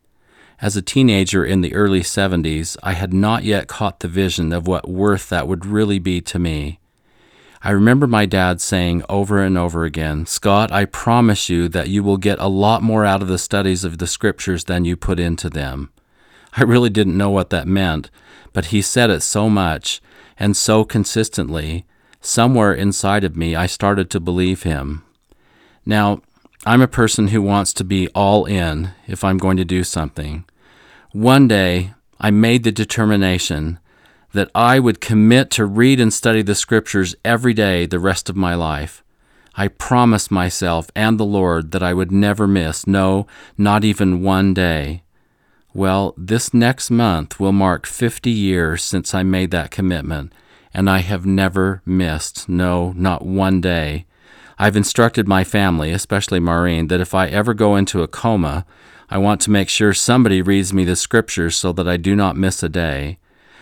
As 0.61 0.77
a 0.77 0.81
teenager 0.81 1.43
in 1.45 1.59
the 1.59 1.75
early 1.75 1.99
70s, 1.99 2.77
I 2.81 2.93
had 2.93 3.13
not 3.13 3.43
yet 3.43 3.67
caught 3.67 3.99
the 3.99 4.07
vision 4.07 4.53
of 4.53 4.65
what 4.65 4.87
worth 4.87 5.27
that 5.27 5.45
would 5.45 5.65
really 5.65 5.99
be 5.99 6.21
to 6.21 6.39
me. 6.39 6.79
I 7.61 7.71
remember 7.71 8.07
my 8.07 8.25
dad 8.25 8.61
saying 8.61 9.03
over 9.09 9.43
and 9.43 9.57
over 9.57 9.83
again, 9.83 10.25
Scott, 10.25 10.71
I 10.71 10.85
promise 10.85 11.49
you 11.49 11.67
that 11.67 11.89
you 11.89 12.01
will 12.01 12.17
get 12.17 12.39
a 12.39 12.47
lot 12.47 12.81
more 12.81 13.03
out 13.03 13.21
of 13.21 13.27
the 13.27 13.37
studies 13.37 13.83
of 13.83 13.97
the 13.97 14.07
scriptures 14.07 14.63
than 14.63 14.85
you 14.85 14.95
put 14.95 15.19
into 15.19 15.49
them. 15.49 15.91
I 16.55 16.63
really 16.63 16.89
didn't 16.89 17.17
know 17.17 17.29
what 17.29 17.49
that 17.49 17.67
meant, 17.67 18.09
but 18.53 18.67
he 18.67 18.81
said 18.81 19.09
it 19.09 19.21
so 19.21 19.49
much 19.49 20.01
and 20.39 20.55
so 20.55 20.85
consistently, 20.85 21.85
somewhere 22.21 22.73
inside 22.73 23.23
of 23.23 23.35
me 23.35 23.55
I 23.55 23.65
started 23.65 24.09
to 24.11 24.19
believe 24.19 24.63
him. 24.63 25.03
Now, 25.85 26.21
I'm 26.65 26.81
a 26.81 26.87
person 26.87 27.29
who 27.29 27.41
wants 27.41 27.73
to 27.73 27.83
be 27.83 28.09
all 28.09 28.45
in 28.45 28.91
if 29.07 29.23
I'm 29.23 29.37
going 29.37 29.57
to 29.57 29.65
do 29.65 29.83
something. 29.83 30.43
One 31.11 31.47
day, 31.47 31.93
I 32.19 32.31
made 32.31 32.63
the 32.63 32.71
determination 32.71 33.79
that 34.33 34.51
I 34.53 34.79
would 34.79 34.99
commit 34.99 35.49
to 35.51 35.65
read 35.65 35.99
and 35.99 36.13
study 36.13 36.41
the 36.41 36.55
Scriptures 36.55 37.15
every 37.23 37.53
day 37.53 37.85
the 37.85 37.99
rest 37.99 38.29
of 38.29 38.35
my 38.35 38.55
life. 38.55 39.03
I 39.55 39.69
promised 39.69 40.29
myself 40.29 40.91
and 40.95 41.19
the 41.19 41.25
Lord 41.25 41.71
that 41.71 41.81
I 41.81 41.93
would 41.93 42.11
never 42.11 42.45
miss, 42.45 42.85
no, 42.85 43.25
not 43.57 43.83
even 43.83 44.21
one 44.21 44.53
day. 44.53 45.03
Well, 45.73 46.13
this 46.17 46.53
next 46.53 46.91
month 46.91 47.39
will 47.39 47.51
mark 47.51 47.85
50 47.85 48.29
years 48.29 48.83
since 48.83 49.13
I 49.13 49.23
made 49.23 49.51
that 49.51 49.71
commitment, 49.71 50.33
and 50.73 50.89
I 50.89 50.99
have 50.99 51.25
never 51.25 51.81
missed, 51.85 52.47
no, 52.49 52.93
not 52.95 53.25
one 53.25 53.61
day. 53.61 54.05
I've 54.59 54.75
instructed 54.75 55.27
my 55.27 55.43
family, 55.43 55.91
especially 55.91 56.39
Maureen, 56.39 56.87
that 56.87 57.01
if 57.01 57.13
I 57.13 57.27
ever 57.27 57.53
go 57.53 57.75
into 57.75 58.01
a 58.01 58.07
coma, 58.07 58.65
I 59.09 59.17
want 59.19 59.39
to 59.41 59.51
make 59.51 59.69
sure 59.69 59.93
somebody 59.93 60.41
reads 60.41 60.73
me 60.73 60.83
the 60.83 60.95
scriptures 60.95 61.55
so 61.55 61.71
that 61.73 61.87
I 61.87 61.97
do 61.97 62.15
not 62.15 62.35
miss 62.35 62.61
a 62.63 62.69
day. 62.69 63.19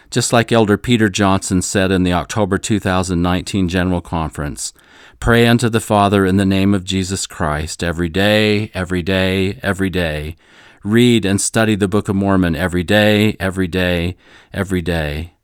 Just 0.09 0.31
like 0.31 0.51
Elder 0.51 0.77
Peter 0.77 1.09
Johnson 1.09 1.61
said 1.61 1.91
in 1.91 2.03
the 2.03 2.13
October 2.13 2.57
2019 2.57 3.67
General 3.67 4.01
Conference, 4.01 4.73
pray 5.19 5.47
unto 5.47 5.69
the 5.69 5.81
Father 5.81 6.25
in 6.25 6.37
the 6.37 6.45
name 6.45 6.73
of 6.73 6.83
Jesus 6.83 7.27
Christ 7.27 7.83
every 7.83 8.09
day, 8.09 8.71
every 8.73 9.01
day, 9.01 9.59
every 9.61 9.89
day. 9.89 10.35
Read 10.83 11.25
and 11.25 11.41
study 11.41 11.75
the 11.75 11.87
Book 11.87 12.07
of 12.07 12.15
Mormon 12.15 12.55
every 12.55 12.83
day, 12.83 13.35
every 13.39 13.67
day, 13.67 14.15
every 14.53 14.81
day. 14.81 15.34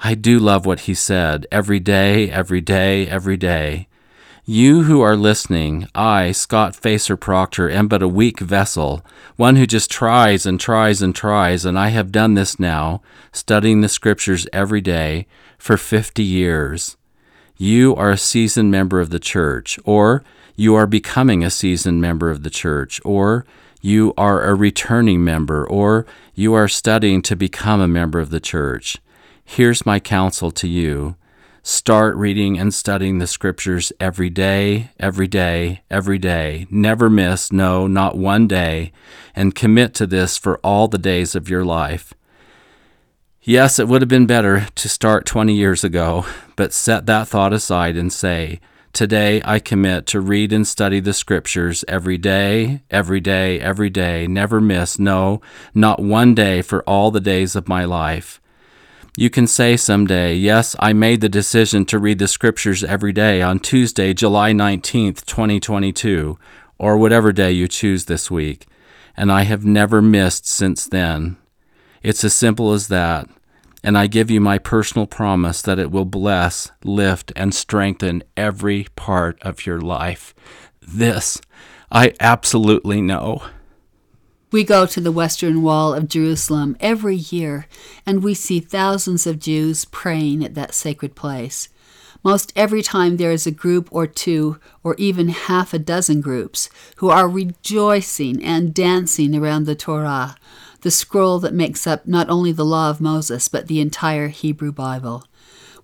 I 0.00 0.14
do 0.14 0.38
love 0.38 0.66
what 0.66 0.80
he 0.80 0.94
said 0.94 1.46
every 1.50 1.80
day, 1.80 2.30
every 2.30 2.60
day, 2.60 3.08
every 3.08 3.36
day. 3.36 3.88
You 4.44 4.84
who 4.84 5.00
are 5.00 5.16
listening, 5.16 5.88
I, 5.94 6.30
Scott 6.32 6.76
Facer 6.76 7.16
Proctor, 7.16 7.68
am 7.68 7.88
but 7.88 8.02
a 8.02 8.06
weak 8.06 8.38
vessel, 8.38 9.04
one 9.36 9.56
who 9.56 9.66
just 9.66 9.90
tries 9.90 10.46
and 10.46 10.60
tries 10.60 11.02
and 11.02 11.14
tries, 11.14 11.64
and 11.64 11.78
I 11.78 11.88
have 11.88 12.12
done 12.12 12.34
this 12.34 12.60
now, 12.60 13.02
studying 13.32 13.80
the 13.80 13.88
Scriptures 13.88 14.46
every 14.52 14.80
day, 14.80 15.26
for 15.58 15.76
50 15.76 16.22
years. 16.22 16.96
You 17.56 17.96
are 17.96 18.10
a 18.10 18.18
seasoned 18.18 18.70
member 18.70 19.00
of 19.00 19.10
the 19.10 19.18
church, 19.18 19.80
or 19.84 20.22
you 20.54 20.74
are 20.76 20.86
becoming 20.86 21.42
a 21.42 21.50
seasoned 21.50 22.00
member 22.00 22.30
of 22.30 22.42
the 22.44 22.50
church, 22.50 23.00
or 23.04 23.44
you 23.80 24.14
are 24.16 24.44
a 24.44 24.54
returning 24.54 25.24
member, 25.24 25.66
or 25.66 26.06
you 26.34 26.54
are 26.54 26.68
studying 26.68 27.22
to 27.22 27.34
become 27.34 27.80
a 27.80 27.88
member 27.88 28.20
of 28.20 28.30
the 28.30 28.40
church. 28.40 28.98
Here's 29.48 29.86
my 29.86 30.00
counsel 30.00 30.50
to 30.50 30.68
you. 30.68 31.14
Start 31.62 32.16
reading 32.16 32.58
and 32.58 32.74
studying 32.74 33.18
the 33.18 33.28
scriptures 33.28 33.92
every 33.98 34.28
day, 34.28 34.90
every 34.98 35.28
day, 35.28 35.82
every 35.88 36.18
day. 36.18 36.66
Never 36.68 37.08
miss, 37.08 37.52
no, 37.52 37.86
not 37.86 38.18
one 38.18 38.48
day, 38.48 38.92
and 39.36 39.54
commit 39.54 39.94
to 39.94 40.06
this 40.06 40.36
for 40.36 40.58
all 40.58 40.88
the 40.88 40.98
days 40.98 41.34
of 41.36 41.48
your 41.48 41.64
life. 41.64 42.12
Yes, 43.40 43.78
it 43.78 43.86
would 43.86 44.02
have 44.02 44.08
been 44.08 44.26
better 44.26 44.66
to 44.74 44.88
start 44.88 45.24
20 45.24 45.54
years 45.54 45.84
ago, 45.84 46.26
but 46.56 46.72
set 46.72 47.06
that 47.06 47.28
thought 47.28 47.52
aside 47.52 47.96
and 47.96 48.12
say, 48.12 48.60
Today 48.92 49.40
I 49.44 49.60
commit 49.60 50.06
to 50.06 50.20
read 50.20 50.52
and 50.52 50.66
study 50.66 50.98
the 50.98 51.14
scriptures 51.14 51.84
every 51.86 52.18
day, 52.18 52.82
every 52.90 53.20
day, 53.20 53.60
every 53.60 53.90
day, 53.90 54.26
never 54.26 54.60
miss, 54.60 54.98
no, 54.98 55.40
not 55.72 56.02
one 56.02 56.34
day 56.34 56.62
for 56.62 56.82
all 56.82 57.12
the 57.12 57.20
days 57.20 57.54
of 57.54 57.68
my 57.68 57.84
life. 57.84 58.40
You 59.18 59.30
can 59.30 59.46
say 59.46 59.78
someday, 59.78 60.34
Yes, 60.34 60.76
I 60.78 60.92
made 60.92 61.22
the 61.22 61.30
decision 61.30 61.86
to 61.86 61.98
read 61.98 62.18
the 62.18 62.28
scriptures 62.28 62.84
every 62.84 63.14
day 63.14 63.40
on 63.40 63.60
Tuesday, 63.60 64.12
July 64.12 64.52
19th, 64.52 65.24
2022, 65.24 66.38
or 66.76 66.98
whatever 66.98 67.32
day 67.32 67.50
you 67.50 67.66
choose 67.66 68.04
this 68.04 68.30
week, 68.30 68.66
and 69.16 69.32
I 69.32 69.44
have 69.44 69.64
never 69.64 70.02
missed 70.02 70.46
since 70.46 70.84
then. 70.84 71.38
It's 72.02 72.24
as 72.24 72.34
simple 72.34 72.74
as 72.74 72.88
that, 72.88 73.26
and 73.82 73.96
I 73.96 74.06
give 74.06 74.30
you 74.30 74.38
my 74.38 74.58
personal 74.58 75.06
promise 75.06 75.62
that 75.62 75.78
it 75.78 75.90
will 75.90 76.04
bless, 76.04 76.70
lift, 76.84 77.32
and 77.34 77.54
strengthen 77.54 78.22
every 78.36 78.88
part 78.96 79.38
of 79.40 79.64
your 79.64 79.80
life. 79.80 80.34
This 80.82 81.40
I 81.90 82.12
absolutely 82.20 83.00
know. 83.00 83.44
We 84.56 84.64
go 84.64 84.86
to 84.86 85.02
the 85.02 85.12
Western 85.12 85.60
Wall 85.60 85.92
of 85.92 86.08
Jerusalem 86.08 86.78
every 86.80 87.16
year, 87.16 87.66
and 88.06 88.22
we 88.22 88.32
see 88.32 88.58
thousands 88.58 89.26
of 89.26 89.38
Jews 89.38 89.84
praying 89.84 90.42
at 90.42 90.54
that 90.54 90.72
sacred 90.72 91.14
place. 91.14 91.68
Most 92.24 92.54
every 92.56 92.80
time 92.80 93.18
there 93.18 93.32
is 93.32 93.46
a 93.46 93.50
group 93.50 93.86
or 93.90 94.06
two, 94.06 94.58
or 94.82 94.94
even 94.96 95.28
half 95.28 95.74
a 95.74 95.78
dozen 95.78 96.22
groups, 96.22 96.70
who 96.96 97.10
are 97.10 97.28
rejoicing 97.28 98.42
and 98.42 98.72
dancing 98.72 99.36
around 99.36 99.66
the 99.66 99.74
Torah, 99.74 100.36
the 100.80 100.90
scroll 100.90 101.38
that 101.40 101.52
makes 101.52 101.86
up 101.86 102.06
not 102.06 102.30
only 102.30 102.50
the 102.50 102.64
law 102.64 102.88
of 102.88 102.98
Moses, 102.98 103.48
but 103.48 103.66
the 103.66 103.82
entire 103.82 104.28
Hebrew 104.28 104.72
Bible. 104.72 105.26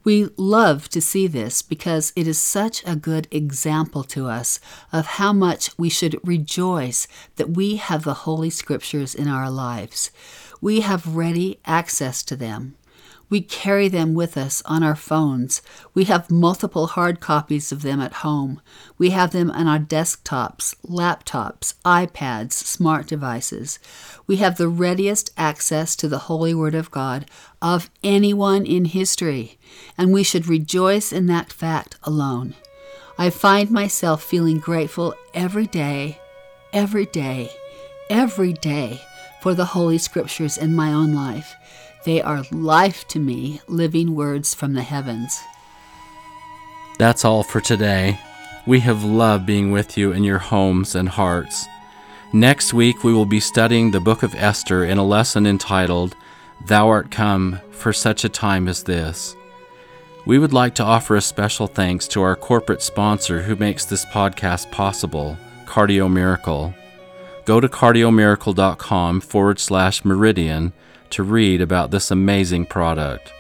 We 0.04 0.28
love 0.36 0.88
to 0.90 1.00
see 1.00 1.26
this 1.26 1.62
because 1.62 2.12
it 2.16 2.26
is 2.26 2.40
such 2.40 2.82
a 2.84 2.96
good 2.96 3.28
example 3.30 4.02
to 4.04 4.26
us 4.26 4.58
of 4.92 5.06
how 5.06 5.32
much 5.32 5.70
we 5.78 5.88
should 5.88 6.18
rejoice 6.24 7.06
that 7.36 7.50
we 7.50 7.76
have 7.76 8.02
the 8.02 8.14
Holy 8.14 8.50
Scriptures 8.50 9.14
in 9.14 9.28
our 9.28 9.50
lives. 9.50 10.10
We 10.60 10.80
have 10.80 11.14
ready 11.14 11.60
access 11.64 12.22
to 12.24 12.36
them. 12.36 12.76
We 13.32 13.40
carry 13.40 13.88
them 13.88 14.12
with 14.12 14.36
us 14.36 14.60
on 14.66 14.82
our 14.82 14.94
phones. 14.94 15.62
We 15.94 16.04
have 16.04 16.30
multiple 16.30 16.88
hard 16.88 17.18
copies 17.18 17.72
of 17.72 17.80
them 17.80 17.98
at 17.98 18.20
home. 18.20 18.60
We 18.98 19.08
have 19.08 19.30
them 19.30 19.50
on 19.50 19.66
our 19.66 19.78
desktops, 19.78 20.74
laptops, 20.84 21.72
iPads, 21.82 22.52
smart 22.52 23.06
devices. 23.06 23.78
We 24.26 24.36
have 24.36 24.58
the 24.58 24.68
readiest 24.68 25.30
access 25.38 25.96
to 25.96 26.08
the 26.08 26.28
Holy 26.28 26.52
Word 26.52 26.74
of 26.74 26.90
God 26.90 27.24
of 27.62 27.88
anyone 28.04 28.66
in 28.66 28.84
history, 28.84 29.58
and 29.96 30.12
we 30.12 30.24
should 30.24 30.46
rejoice 30.46 31.10
in 31.10 31.24
that 31.28 31.54
fact 31.54 31.96
alone. 32.02 32.54
I 33.16 33.30
find 33.30 33.70
myself 33.70 34.22
feeling 34.22 34.58
grateful 34.58 35.14
every 35.32 35.66
day, 35.66 36.20
every 36.74 37.06
day, 37.06 37.50
every 38.10 38.52
day 38.52 39.00
for 39.40 39.54
the 39.54 39.64
Holy 39.64 39.96
Scriptures 39.96 40.58
in 40.58 40.76
my 40.76 40.92
own 40.92 41.14
life. 41.14 41.54
They 42.04 42.20
are 42.20 42.42
life 42.50 43.06
to 43.08 43.20
me, 43.20 43.60
living 43.68 44.14
words 44.14 44.54
from 44.54 44.74
the 44.74 44.82
heavens. 44.82 45.40
That's 46.98 47.24
all 47.24 47.42
for 47.42 47.60
today. 47.60 48.18
We 48.66 48.80
have 48.80 49.04
loved 49.04 49.46
being 49.46 49.70
with 49.70 49.96
you 49.96 50.12
in 50.12 50.24
your 50.24 50.38
homes 50.38 50.94
and 50.94 51.08
hearts. 51.08 51.66
Next 52.32 52.74
week, 52.74 53.04
we 53.04 53.12
will 53.12 53.26
be 53.26 53.40
studying 53.40 53.90
the 53.90 54.00
book 54.00 54.22
of 54.22 54.34
Esther 54.34 54.84
in 54.84 54.98
a 54.98 55.04
lesson 55.04 55.46
entitled, 55.46 56.16
Thou 56.66 56.88
art 56.88 57.10
come 57.10 57.60
for 57.70 57.92
such 57.92 58.24
a 58.24 58.28
time 58.28 58.68
as 58.68 58.82
this. 58.82 59.36
We 60.24 60.38
would 60.38 60.52
like 60.52 60.74
to 60.76 60.84
offer 60.84 61.16
a 61.16 61.20
special 61.20 61.66
thanks 61.66 62.06
to 62.08 62.22
our 62.22 62.36
corporate 62.36 62.82
sponsor 62.82 63.42
who 63.42 63.56
makes 63.56 63.84
this 63.84 64.04
podcast 64.06 64.70
possible, 64.70 65.36
Cardio 65.66 66.10
Miracle. 66.10 66.74
Go 67.44 67.60
to 67.60 67.68
cardiomiracle.com 67.68 69.20
forward 69.20 69.58
slash 69.58 70.04
meridian 70.04 70.72
to 71.12 71.22
read 71.22 71.60
about 71.60 71.90
this 71.90 72.10
amazing 72.10 72.66
product. 72.66 73.32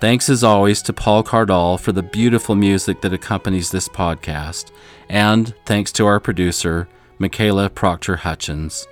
Thanks 0.00 0.28
as 0.28 0.42
always 0.42 0.80
to 0.82 0.92
Paul 0.92 1.22
Cardall 1.22 1.78
for 1.78 1.92
the 1.92 2.02
beautiful 2.02 2.54
music 2.54 3.02
that 3.02 3.12
accompanies 3.12 3.70
this 3.70 3.88
podcast, 3.88 4.70
and 5.08 5.54
thanks 5.66 5.92
to 5.92 6.06
our 6.06 6.20
producer, 6.20 6.88
Michaela 7.18 7.68
Proctor 7.68 8.16
Hutchins. 8.16 8.88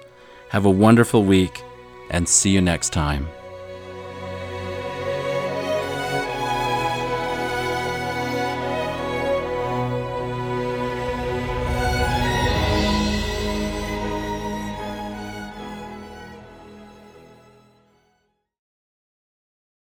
Have 0.51 0.67
a 0.67 0.71
wonderful 0.71 1.25
week, 1.25 1.63
and 2.11 2.29
see 2.29 2.51
you 2.51 2.61
next 2.61 2.93
time. 2.93 3.27